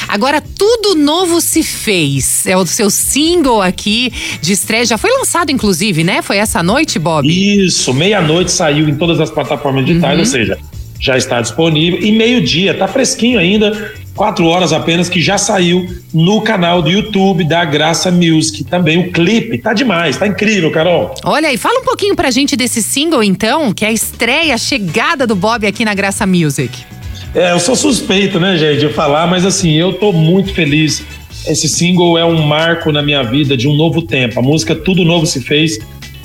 [0.07, 2.45] Agora, tudo novo se fez.
[2.45, 4.11] É o seu single aqui
[4.41, 4.85] de estreia.
[4.85, 6.21] Já foi lançado, inclusive, né?
[6.21, 7.27] Foi essa noite, Bob?
[7.27, 10.19] Isso, meia-noite saiu em todas as plataformas digitais, uhum.
[10.19, 10.57] ou seja,
[10.99, 11.99] já está disponível.
[12.01, 17.43] E meio-dia, tá fresquinho ainda quatro horas apenas, que já saiu no canal do YouTube
[17.43, 18.63] da Graça Music.
[18.63, 21.13] Também o clipe, tá demais, tá incrível, Carol.
[21.23, 24.57] Olha aí, fala um pouquinho pra gente desse single, então, que é a estreia, a
[24.57, 26.83] chegada do Bob aqui na Graça Music.
[27.35, 31.03] É, eu sou suspeito, né, gente, de falar, mas assim, eu tô muito feliz.
[31.47, 34.39] Esse single é um marco na minha vida de um novo tempo.
[34.39, 35.79] A música Tudo Novo Se Fez,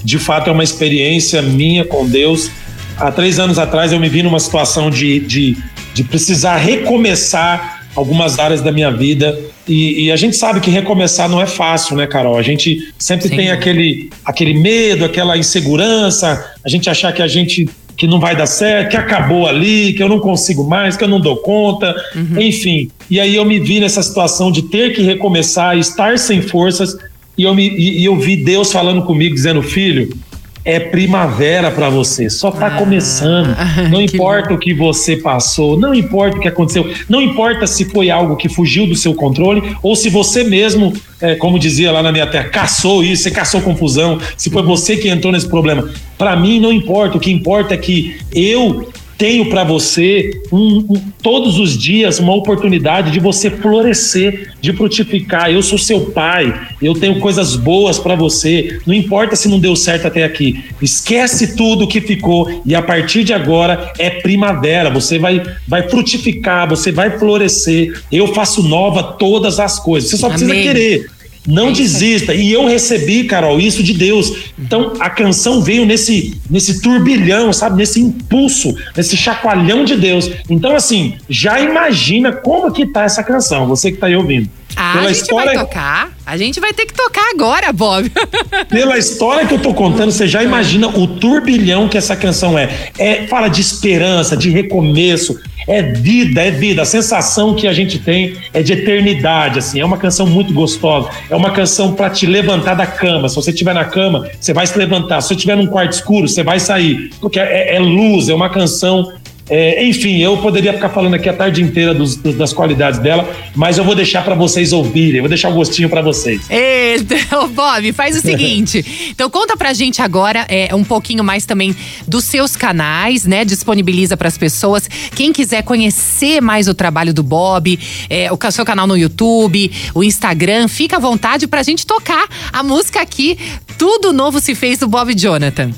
[0.05, 2.51] de fato, é uma experiência minha com Deus.
[2.97, 5.57] Há três anos atrás eu me vi numa situação de, de,
[5.95, 9.38] de precisar recomeçar algumas áreas da minha vida.
[9.66, 12.38] E, e, a gente sabe que recomeçar não é fácil, né, Carol?
[12.38, 13.36] A gente sempre Sim.
[13.36, 18.36] tem aquele, aquele medo, aquela insegurança, a gente achar que a gente que não vai
[18.36, 21.92] dar certo, que acabou ali, que eu não consigo mais, que eu não dou conta,
[22.14, 22.40] uhum.
[22.40, 22.88] enfim.
[23.11, 26.96] E aí eu me vi nessa situação de ter que recomeçar, estar sem forças,
[27.36, 30.16] e eu, me, e, e eu vi Deus falando comigo, dizendo, filho,
[30.64, 33.56] é primavera para você, só está ah, começando.
[33.90, 38.11] Não importa o que você passou, não importa o que aconteceu, não importa se foi
[38.11, 42.12] algo que fugiu do seu controle ou se você mesmo, é, como dizia lá na
[42.12, 45.88] minha terra, caçou isso, você caçou confusão, se foi você que entrou nesse problema.
[46.16, 48.88] Para mim não importa, o que importa é que eu
[49.18, 55.50] tenho para você um, um, todos os dias uma oportunidade de você florescer, de frutificar.
[55.50, 58.80] Eu sou seu pai, eu tenho coisas boas para você.
[58.86, 60.64] Não importa se não deu certo até aqui.
[60.80, 64.88] Esquece tudo que ficou e a partir de agora é primavera.
[64.88, 68.00] Você vai, vai frutificar, você vai florescer.
[68.12, 70.10] Eu faço nova todas as coisas.
[70.10, 70.38] Você só Amém.
[70.38, 71.17] precisa querer.
[71.49, 72.34] Não é desista.
[72.34, 74.53] E eu recebi, Carol, isso de Deus.
[74.59, 77.78] Então a canção veio nesse, nesse turbilhão, sabe?
[77.78, 80.30] Nesse impulso, nesse chacoalhão de Deus.
[80.51, 84.51] Então, assim, já imagina como que tá essa canção, você que tá aí ouvindo.
[84.81, 85.55] Ah, Pela a gente história...
[85.55, 86.11] vai tocar.
[86.24, 88.12] A gente vai ter que tocar agora, Bob.
[88.70, 92.68] Pela história que eu tô contando, você já imagina o turbilhão que essa canção é.
[92.97, 96.83] É fala de esperança, de recomeço, é vida, é vida.
[96.83, 99.81] A sensação que a gente tem é de eternidade, assim.
[99.81, 101.11] É uma canção muito gostosa.
[101.29, 103.29] É uma canção para te levantar da cama.
[103.29, 105.20] Se você estiver na cama, você vai se levantar.
[105.20, 107.11] Se você estiver num quarto escuro, você vai sair.
[107.20, 109.12] Porque é, é luz, é uma canção
[109.51, 113.28] é, enfim, eu poderia ficar falando aqui a tarde inteira dos, dos, das qualidades dela,
[113.55, 116.49] mas eu vou deixar para vocês ouvirem, vou deixar o um gostinho para vocês.
[116.51, 117.16] Eita,
[117.49, 118.84] Bob, faz o seguinte.
[119.11, 121.74] então conta pra gente agora é, um pouquinho mais também
[122.07, 123.44] dos seus canais, né?
[123.44, 124.88] Disponibiliza para as pessoas.
[125.14, 127.78] Quem quiser conhecer mais o trabalho do Bob,
[128.11, 132.62] é, o seu canal no YouTube, o Instagram, fica à vontade pra gente tocar a
[132.62, 133.38] música aqui.
[133.76, 135.70] Tudo novo se fez do Bob Jonathan.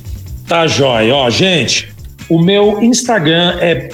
[0.47, 1.15] Tá jóia.
[1.15, 1.90] Ó, gente,
[2.31, 3.89] o meu Instagram é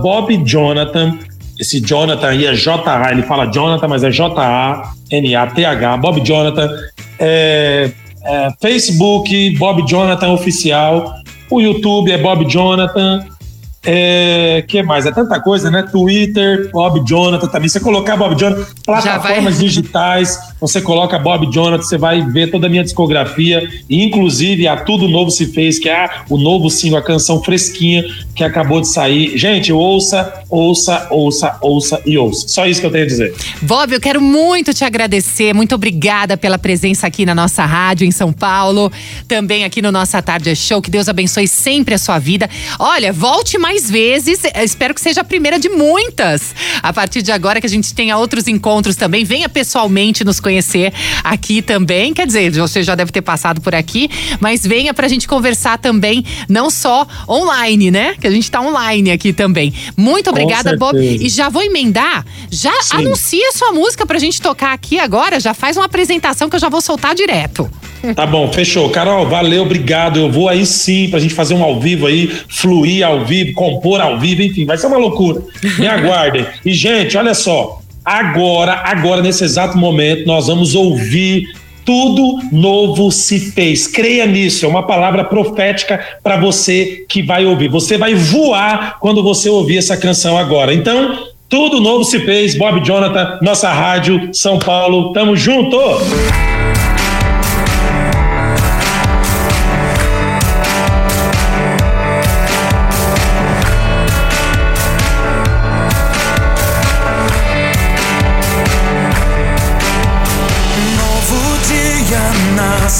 [0.00, 1.18] @bobjonathan.
[1.58, 6.70] Esse Jonathan aí é J-A, ele fala Jonathan, mas é J-A-N-A-T-H, Bob Jonathan.
[7.18, 7.90] É,
[8.24, 11.14] é, Facebook, Bob Jonathan Oficial.
[11.50, 13.26] O YouTube é Bob Jonathan.
[13.86, 15.06] É, que mais?
[15.06, 15.82] É tanta coisa, né?
[15.82, 17.68] Twitter, Bob Jonathan também.
[17.68, 22.70] Você colocar Bob Jonathan, plataformas digitais, você coloca Bob Jonathan, você vai ver toda a
[22.70, 27.42] minha discografia, inclusive a Tudo Novo Se Fez, que é o novo single, a canção
[27.42, 29.36] fresquinha que acabou de sair.
[29.36, 32.48] Gente, ouça, ouça, ouça, ouça e ouça.
[32.48, 33.34] Só isso que eu tenho a dizer.
[33.62, 35.54] Bob, eu quero muito te agradecer.
[35.54, 38.90] Muito obrigada pela presença aqui na nossa rádio em São Paulo,
[39.28, 40.80] também aqui no Nossa Tarde Show.
[40.80, 42.48] Que Deus abençoe sempre a sua vida.
[42.78, 44.42] Olha, volte mais vezes.
[44.62, 46.54] Espero que seja a primeira de muitas.
[46.82, 50.92] A partir de agora que a gente tenha outros encontros também, venha pessoalmente nos conhecer
[51.22, 52.14] aqui também.
[52.14, 54.08] Quer dizer, você já deve ter passado por aqui,
[54.40, 58.14] mas venha pra gente conversar também, não só online, né?
[58.20, 59.72] Que a gente tá online aqui também.
[59.96, 60.96] Muito obrigada, Bob.
[60.98, 62.24] E já vou emendar.
[62.50, 62.98] Já Sim.
[62.98, 65.40] anuncia sua música pra gente tocar aqui agora.
[65.40, 67.70] Já faz uma apresentação que eu já vou soltar direto.
[68.14, 68.88] Tá bom, fechou.
[68.90, 70.20] Carol, valeu, obrigado.
[70.20, 74.00] Eu vou aí sim pra gente fazer um ao vivo aí, fluir ao vivo, compor
[74.00, 75.42] ao vivo, enfim, vai ser uma loucura.
[75.80, 76.46] Me aguardem.
[76.64, 77.80] E, gente, olha só.
[78.04, 81.48] Agora, agora, nesse exato momento, nós vamos ouvir
[81.84, 83.86] tudo novo se fez.
[83.86, 87.68] Creia nisso, é uma palavra profética para você que vai ouvir.
[87.68, 90.74] Você vai voar quando você ouvir essa canção agora.
[90.74, 91.16] Então,
[91.48, 92.56] tudo novo se fez.
[92.56, 95.12] Bob Jonathan, nossa rádio, São Paulo.
[95.12, 95.76] Tamo junto!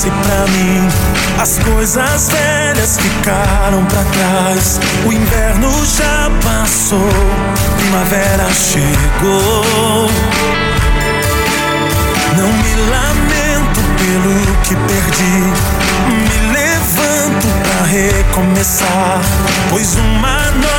[0.06, 0.88] Nasce pra mim.
[1.40, 4.80] As coisas velhas ficaram pra trás.
[5.04, 7.10] O inverno já passou,
[7.76, 10.10] primavera chegou.
[12.36, 15.38] Não me lamento pelo que perdi.
[16.08, 19.20] Me levanto pra recomeçar.
[19.70, 20.75] Pois uma nova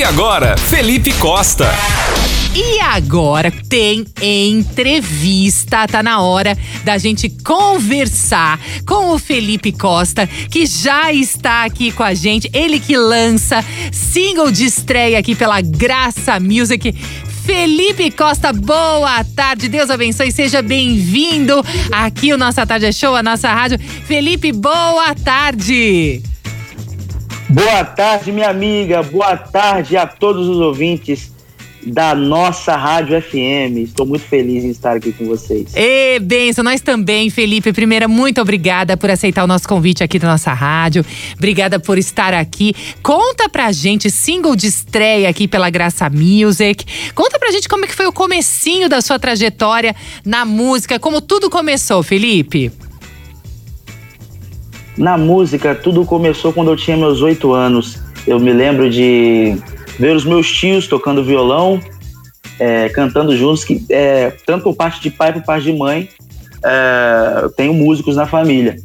[0.00, 1.68] E agora, Felipe Costa.
[2.56, 5.86] E agora tem entrevista.
[5.86, 12.02] Tá na hora da gente conversar com o Felipe Costa, que já está aqui com
[12.02, 12.48] a gente.
[12.54, 16.94] Ele que lança single de estreia aqui pela Graça Music.
[17.44, 23.22] Felipe Costa, boa tarde, Deus abençoe, seja bem-vindo aqui o Nossa Tarde é Show, a
[23.22, 23.78] nossa rádio.
[24.06, 26.22] Felipe, boa tarde.
[27.50, 29.02] Boa tarde, minha amiga.
[29.02, 31.32] Boa tarde a todos os ouvintes
[31.84, 33.78] da nossa Rádio FM.
[33.78, 35.72] Estou muito feliz em estar aqui com vocês.
[35.74, 37.72] E benção, nós também, Felipe.
[37.72, 41.04] Primeira, muito obrigada por aceitar o nosso convite aqui da nossa rádio.
[41.36, 42.72] Obrigada por estar aqui.
[43.02, 46.84] Conta pra gente, single de estreia aqui pela Graça Music.
[47.16, 51.20] Conta pra gente como é que foi o comecinho da sua trajetória na música, como
[51.20, 52.70] tudo começou, Felipe.
[55.00, 57.98] Na música, tudo começou quando eu tinha meus oito anos.
[58.26, 59.56] Eu me lembro de
[59.98, 61.80] ver os meus tios tocando violão,
[62.58, 66.06] é, cantando juntos, que é, tanto por parte de pai por parte de mãe,
[66.62, 68.76] é, tenho músicos na família.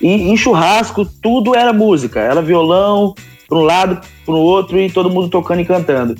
[0.00, 3.14] E em churrasco, tudo era música, era violão,
[3.46, 6.14] para um lado, para o outro, e todo mundo tocando e cantando.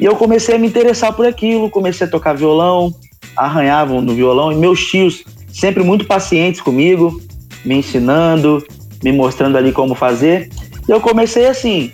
[0.00, 2.94] E eu comecei a me interessar por aquilo, comecei a tocar violão,
[3.36, 7.20] arranhavam no violão, e meus tios, sempre muito pacientes comigo,
[7.64, 8.64] me ensinando,
[9.02, 10.48] me mostrando ali como fazer.
[10.88, 11.92] E eu comecei assim.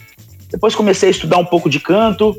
[0.50, 2.36] Depois comecei a estudar um pouco de canto.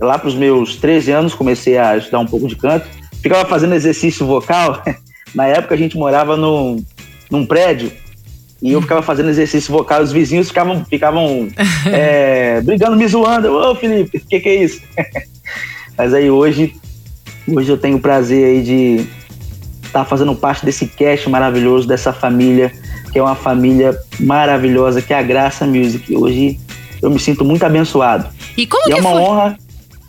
[0.00, 2.86] Lá para os meus 13 anos comecei a estudar um pouco de canto.
[3.22, 4.82] Ficava fazendo exercício vocal.
[5.34, 6.84] Na época a gente morava num,
[7.30, 7.90] num prédio
[8.62, 10.02] e eu ficava fazendo exercício vocal.
[10.02, 11.48] Os vizinhos ficavam, ficavam
[11.86, 13.52] é, brigando, me zoando.
[13.52, 14.80] Ô Felipe, o que, que é isso?
[15.98, 16.74] Mas aí hoje,
[17.46, 19.06] hoje eu tenho o prazer aí de
[19.94, 22.72] estar fazendo parte desse cast maravilhoso, dessa família,
[23.12, 26.14] que é uma família maravilhosa, que é a Graça Music.
[26.16, 26.58] Hoje
[27.00, 28.28] eu me sinto muito abençoado.
[28.56, 29.20] E como e é que é uma foi?
[29.20, 29.58] honra.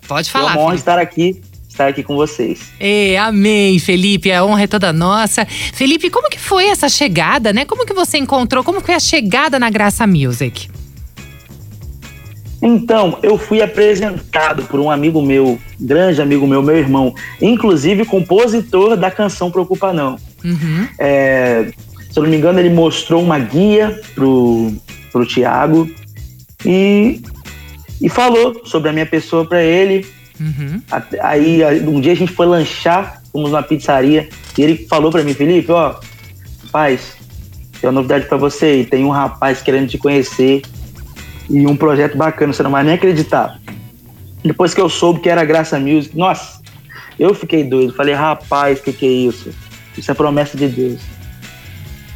[0.08, 0.52] Pode falar.
[0.52, 0.82] É uma honra Felipe.
[0.82, 2.72] estar aqui, estar aqui com vocês.
[2.80, 4.32] É, amém, Felipe.
[4.32, 5.46] A honra é toda nossa.
[5.46, 7.64] Felipe, como que foi essa chegada, né?
[7.64, 8.64] Como que você encontrou?
[8.64, 10.68] Como que foi a chegada na Graça Music?
[12.68, 18.98] Então, eu fui apresentado por um amigo meu, grande amigo meu, meu irmão, inclusive compositor
[18.98, 20.18] da canção Preocupa Não.
[20.44, 20.88] Uhum.
[20.98, 21.72] É,
[22.10, 24.74] se eu não me engano, ele mostrou uma guia pro,
[25.12, 25.88] pro Tiago
[26.66, 27.22] e,
[28.02, 30.04] e falou sobre a minha pessoa para ele.
[30.40, 30.82] Uhum.
[31.22, 35.36] Aí um dia a gente foi lanchar, fomos numa pizzaria e ele falou para mim,
[35.36, 36.00] Felipe, ó,
[36.64, 37.16] rapaz,
[37.80, 38.88] Tem uma novidade para você.
[38.90, 40.64] Tem um rapaz querendo te conhecer
[41.50, 43.60] e um projeto bacana, você não vai nem acreditar.
[44.44, 46.62] Depois que eu soube que era Graça Music, nossa,
[47.20, 47.94] eu fiquei doido.
[47.94, 49.50] Falei, rapaz, o que, que é isso?
[49.98, 51.02] Isso é promessa de Deus.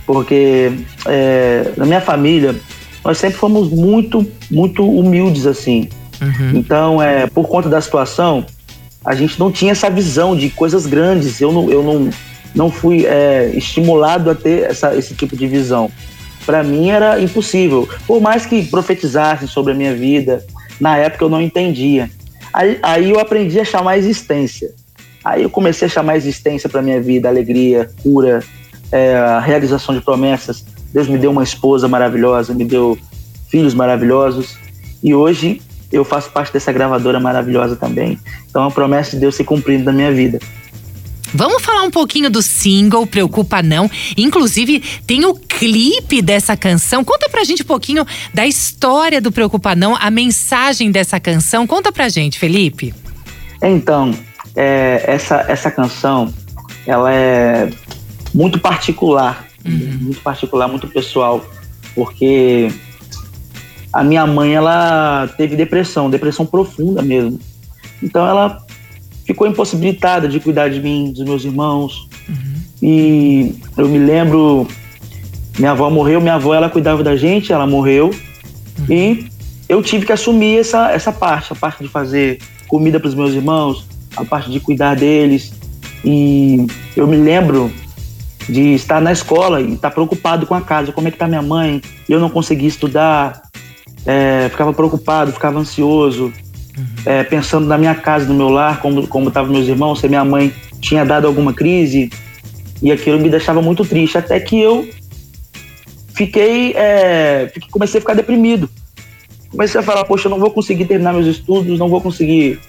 [0.06, 0.72] Porque
[1.06, 2.56] é, na minha família,
[3.04, 5.90] nós sempre fomos muito, muito humildes, assim.
[6.22, 6.52] Uhum.
[6.56, 8.46] Então, é, por conta da situação,
[9.06, 11.40] a gente não tinha essa visão de coisas grandes.
[11.40, 12.10] Eu não, eu não,
[12.54, 15.90] não fui é, estimulado a ter essa, esse tipo de visão.
[16.50, 17.88] Para mim era impossível.
[18.08, 20.44] Por mais que profetizassem sobre a minha vida,
[20.82, 22.10] na época eu não entendia.
[22.52, 24.72] Aí, aí eu aprendi a chamar a existência.
[25.24, 28.44] Aí eu comecei a chamar a existência para minha vida, alegria, cura,
[28.92, 30.66] é, realização de promessas.
[30.92, 32.98] Deus me deu uma esposa maravilhosa, me deu
[33.48, 34.58] filhos maravilhosos.
[35.04, 38.18] E hoje eu faço parte dessa gravadora maravilhosa também.
[38.50, 40.40] Então é uma promessa de Deus se cumprindo na minha vida.
[41.34, 43.90] Vamos falar um pouquinho do single Preocupa Não.
[44.18, 47.04] Inclusive, tem o clipe dessa canção.
[47.04, 51.68] Conta pra gente um pouquinho da história do Preocupa Não, a mensagem dessa canção.
[51.68, 52.94] Conta pra gente, Felipe.
[53.62, 54.14] Então,
[54.56, 56.34] é, essa, essa canção,
[56.86, 57.70] ela é
[58.34, 59.48] muito particular.
[59.64, 61.46] Muito particular, muito pessoal.
[61.94, 62.72] Porque
[63.94, 67.40] a minha mãe, ela teve depressão, depressão profunda mesmo.
[68.02, 68.66] Então, ela
[69.30, 72.10] ficou impossibilitada de cuidar de mim, dos meus irmãos.
[72.82, 74.68] E eu me lembro,
[75.60, 78.10] minha avó morreu, minha avó ela cuidava da gente, ela morreu.
[78.90, 79.28] E
[79.68, 83.32] eu tive que assumir essa, essa parte, a parte de fazer comida para os meus
[83.36, 83.86] irmãos,
[84.18, 85.54] a parte de cuidar deles.
[86.04, 86.66] E
[86.98, 87.72] eu me lembro
[88.48, 91.44] de estar na escola e estar preocupado com a casa, como é que tá minha
[91.44, 93.44] mãe, eu não conseguia estudar,
[94.08, 96.34] é, ficava preocupado, ficava ansioso,
[97.06, 100.26] é, pensando na minha casa, no meu lar, como como estavam meus irmãos, se minha
[100.26, 102.10] mãe tinha dado alguma crise,
[102.82, 104.88] e aquilo me deixava muito triste, até que eu
[106.14, 108.70] fiquei, é, comecei a ficar deprimido.
[109.52, 112.60] Comecei a falar, poxa, eu não vou conseguir terminar meus estudos, não vou conseguir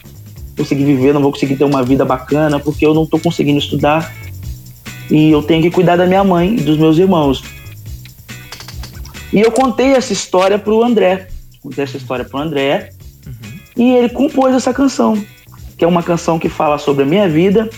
[0.57, 4.13] conseguir viver, não vou conseguir ter uma vida bacana, porque eu não estou conseguindo estudar
[5.09, 7.43] e eu tenho que cuidar da minha mãe e dos meus irmãos.
[9.31, 11.27] E eu contei essa história pro André,
[11.61, 12.89] contei essa história pro André
[13.75, 15.21] e ele compôs essa canção,
[15.77, 17.69] que é uma canção que fala sobre a minha vida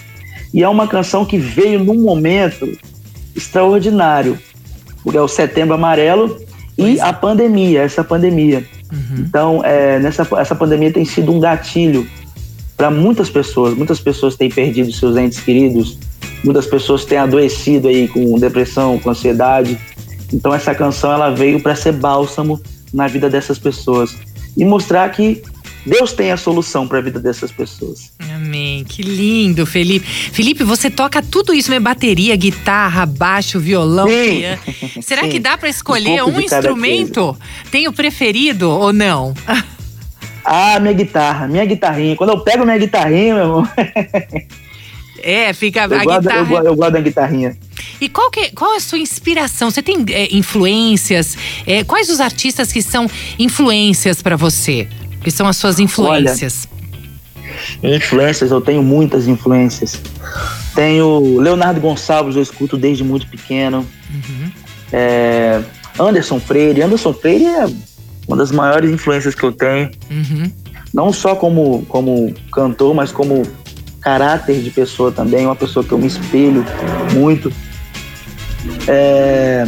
[0.53, 2.69] e é uma canção que veio num momento
[3.35, 4.37] extraordinário,
[5.03, 6.39] porque é o Setembro Amarelo
[6.77, 8.65] e a pandemia, essa pandemia.
[9.19, 12.07] Então, é, nessa essa pandemia tem sido um gatilho
[12.77, 13.75] para muitas pessoas.
[13.75, 15.97] Muitas pessoas têm perdido seus entes queridos,
[16.43, 19.79] muitas pessoas têm adoecido aí com depressão, com ansiedade.
[20.31, 22.61] Então, essa canção ela veio para ser bálsamo
[22.93, 24.15] na vida dessas pessoas
[24.55, 25.41] e mostrar que
[25.85, 28.11] Deus tem a solução para a vida dessas pessoas.
[28.33, 28.83] Amém.
[28.83, 30.05] Que lindo, Felipe.
[30.05, 31.79] Felipe, você toca tudo isso, né?
[31.79, 34.39] Bateria, guitarra, baixo, violão, Sim.
[34.39, 34.61] piano.
[35.01, 35.29] Será Sim.
[35.29, 37.37] que dá para escolher Um um instrumento?
[37.69, 39.33] Tem o preferido ou não?
[40.45, 42.17] Ah, minha guitarra, minha guitarrinha.
[42.17, 43.69] Quando eu pego minha guitarrinha, meu irmão,
[45.21, 46.53] É, fica eu, a guardo, guitarra.
[46.55, 47.57] eu, eu guardo a guitarrinha.
[48.01, 49.71] E qual, que, qual é a sua inspiração?
[49.71, 51.37] Você tem é, influências?
[51.65, 53.09] É, quais os artistas que são
[53.39, 54.85] influências para você?
[55.23, 56.67] Que são as suas influências?
[57.81, 59.99] Influências, eu tenho muitas influências.
[60.75, 63.85] Tenho Leonardo Gonçalves, eu escuto desde muito pequeno.
[64.91, 65.61] É,
[65.99, 66.81] Anderson Freire.
[66.81, 67.65] Anderson Freire é
[68.27, 69.89] uma das maiores influências que eu tenho.
[70.09, 70.51] Uhum.
[70.93, 73.43] Não só como, como cantor, mas como
[74.01, 75.45] caráter de pessoa também.
[75.45, 76.65] Uma pessoa que eu me espelho
[77.13, 77.51] muito.
[78.87, 79.67] É,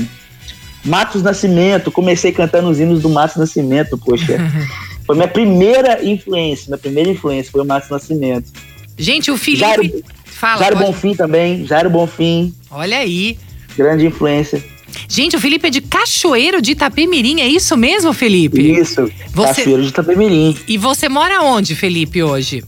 [0.83, 1.91] Matos Nascimento.
[1.91, 4.37] Comecei cantando os hinos do Matos Nascimento, poxa.
[5.05, 6.65] Foi minha primeira influência.
[6.67, 8.51] Minha primeira influência foi o Matos Nascimento.
[8.97, 9.59] Gente, o Felipe.
[9.61, 10.57] Jairo- Fala.
[10.59, 13.37] Jairo pode- Bonfim também, Jairo Bonfim, Olha aí.
[13.77, 14.61] grande influência.
[15.07, 18.59] Gente, o Felipe é de Cachoeiro de Itapemirim, é isso mesmo, Felipe?
[18.79, 20.57] Isso, Você- Cachoeiro de Itapemirim.
[20.67, 22.63] E você mora onde, Felipe, hoje?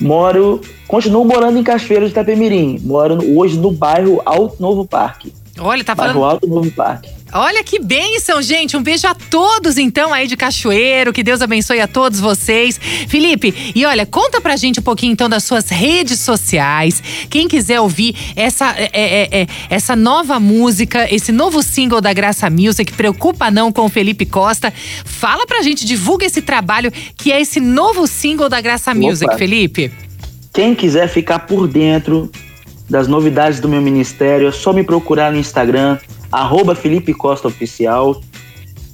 [0.00, 2.78] Moro, continuo morando em Cachoeiro de Itapemirim.
[2.82, 5.32] Moro hoje no bairro Alto Novo Parque.
[5.58, 6.30] Olha, tá Bairro falando.
[6.32, 7.10] Alto Novo Parque.
[7.32, 8.76] Olha que bênção, gente.
[8.76, 11.12] Um beijo a todos, então, aí de Cachoeiro.
[11.12, 12.78] Que Deus abençoe a todos vocês.
[13.08, 17.02] Felipe, e olha, conta pra gente um pouquinho, então, das suas redes sociais.
[17.28, 22.50] Quem quiser ouvir essa, é, é, é, essa nova música, esse novo single da Graça
[22.50, 24.72] Music, Preocupa Não, com o Felipe Costa.
[25.04, 29.38] Fala pra gente, divulga esse trabalho, que é esse novo single da Graça Music, Opa.
[29.38, 29.92] Felipe.
[30.52, 32.30] Quem quiser ficar por dentro
[32.88, 35.96] das novidades do meu ministério, é só me procurar no Instagram,
[36.30, 38.20] arroba Felipe Costa Oficial.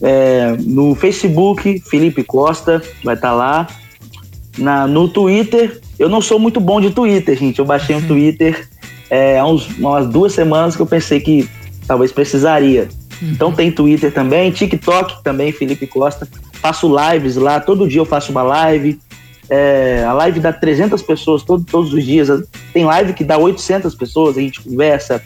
[0.00, 3.66] É, no Facebook, Felipe Costa, vai estar lá.
[4.58, 7.58] Na, no Twitter, eu não sou muito bom de Twitter, gente.
[7.58, 8.68] Eu baixei um Twitter
[9.10, 11.48] é, há uns, umas duas semanas que eu pensei que
[11.86, 12.88] talvez precisaria.
[13.22, 16.28] Então tem Twitter também, TikTok também, Felipe Costa.
[16.54, 18.98] Faço lives lá, todo dia eu faço uma live.
[19.48, 22.28] É, a live dá 300 pessoas todo, todos os dias.
[22.72, 25.22] Tem live que dá 800 pessoas, a gente conversa,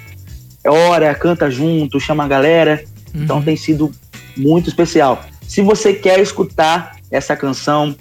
[0.66, 2.82] ora, canta junto, chama a galera.
[3.15, 3.23] Uhum.
[3.23, 3.91] Então tem sido
[4.37, 5.23] muito especial.
[5.47, 7.95] Se você quer escutar essa canção,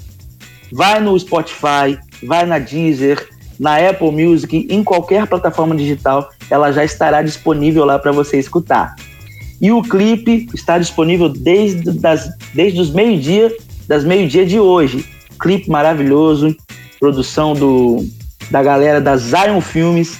[0.71, 3.27] vai no Spotify, vai na Deezer,
[3.59, 8.95] na Apple Music, em qualquer plataforma digital, ela já estará disponível lá para você escutar.
[9.61, 13.53] E o clipe está disponível desde, das, desde os meio-dia,
[13.87, 15.05] das meio-dia de hoje.
[15.37, 16.55] Clipe maravilhoso,
[16.99, 18.05] produção do,
[18.49, 20.17] da galera da Zion Filmes,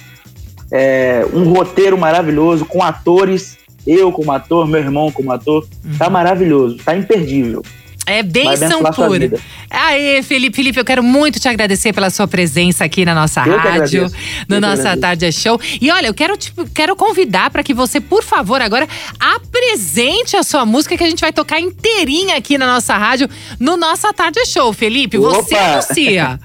[0.70, 5.66] é, um roteiro maravilhoso, com atores, eu como ator, meu irmão como ator.
[5.84, 5.98] Uhum.
[5.98, 7.62] Tá maravilhoso, tá imperdível.
[8.06, 9.30] É bênção pura.
[9.70, 13.56] Aê, Felipe, Felipe, eu quero muito te agradecer pela sua presença aqui na nossa eu
[13.56, 14.10] rádio,
[14.48, 15.60] no eu nossa Tarde é Show.
[15.80, 18.88] E olha, eu quero te quero convidar para que você, por favor, agora
[19.18, 23.28] apresente a sua música que a gente vai tocar inteirinha aqui na nossa rádio,
[23.60, 24.72] no nossa Tarde é Show.
[24.72, 25.30] Felipe, Opa.
[25.30, 26.40] você anuncia.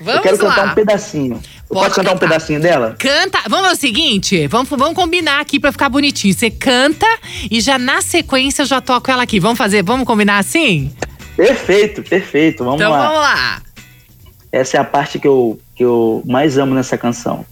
[0.00, 0.54] Vamos eu quero lá.
[0.54, 1.42] cantar um pedacinho.
[1.70, 2.96] Pode, cantar, cantar, um pedacinho dela?
[2.98, 3.38] Canta.
[3.48, 6.34] Vamos fazer o seguinte: vamos, vamos combinar aqui pra ficar bonitinho.
[6.34, 7.06] Você canta
[7.48, 9.38] e já na sequência eu já toco ela aqui.
[9.38, 9.82] Vamos fazer?
[9.82, 10.92] Vamos combinar assim?
[11.36, 12.64] Perfeito, perfeito.
[12.64, 12.98] Vamos então lá.
[12.98, 13.62] Então vamos lá.
[14.50, 17.46] Essa é a parte que eu, que eu mais amo nessa canção.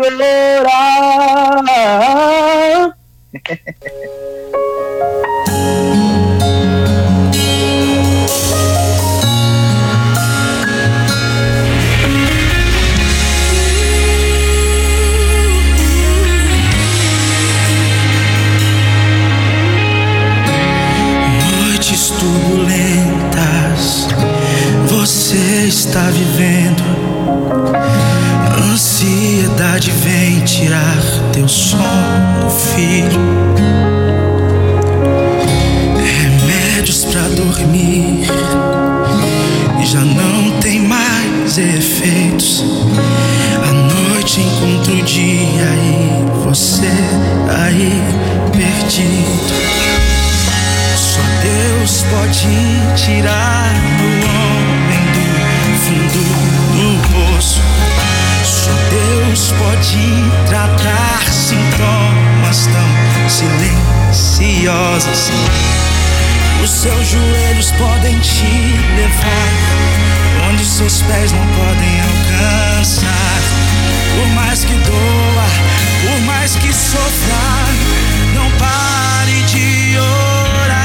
[0.63, 1.65] orar.
[25.69, 26.83] está vivendo.
[28.73, 30.97] ansiedade vem tirar
[31.31, 33.21] teu sono, filho.
[35.95, 38.27] Remédios para dormir
[39.79, 42.63] e já não tem mais efeitos.
[43.61, 46.89] A noite encontra o dia e você
[47.47, 47.93] aí
[48.51, 49.53] perdido.
[50.95, 52.47] Só Deus pode
[52.95, 53.71] tirar
[54.65, 54.68] o
[58.89, 59.99] Deus pode
[60.47, 65.31] tratar sintomas tão silenciosos.
[66.63, 68.45] Os seus joelhos podem te
[68.95, 69.89] levar
[70.49, 73.41] onde seus pés não podem alcançar.
[74.15, 75.45] Por mais que doa,
[76.01, 77.37] por mais que sofra,
[78.33, 80.79] não pare de orar.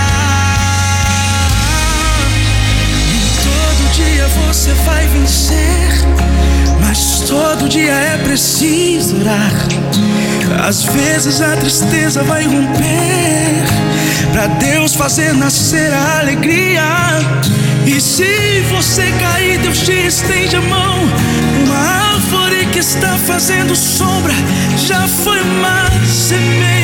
[3.09, 5.84] E todo dia você vai vencer
[7.20, 9.53] todo dia é preciso orar.
[10.66, 13.65] Às vezes a tristeza vai romper,
[14.32, 16.82] para Deus fazer nascer a alegria.
[17.86, 20.99] E se você cair, Deus te estende a mão.
[21.65, 21.78] Uma
[22.15, 24.35] árvore que está fazendo sombra
[24.77, 26.84] já foi uma semente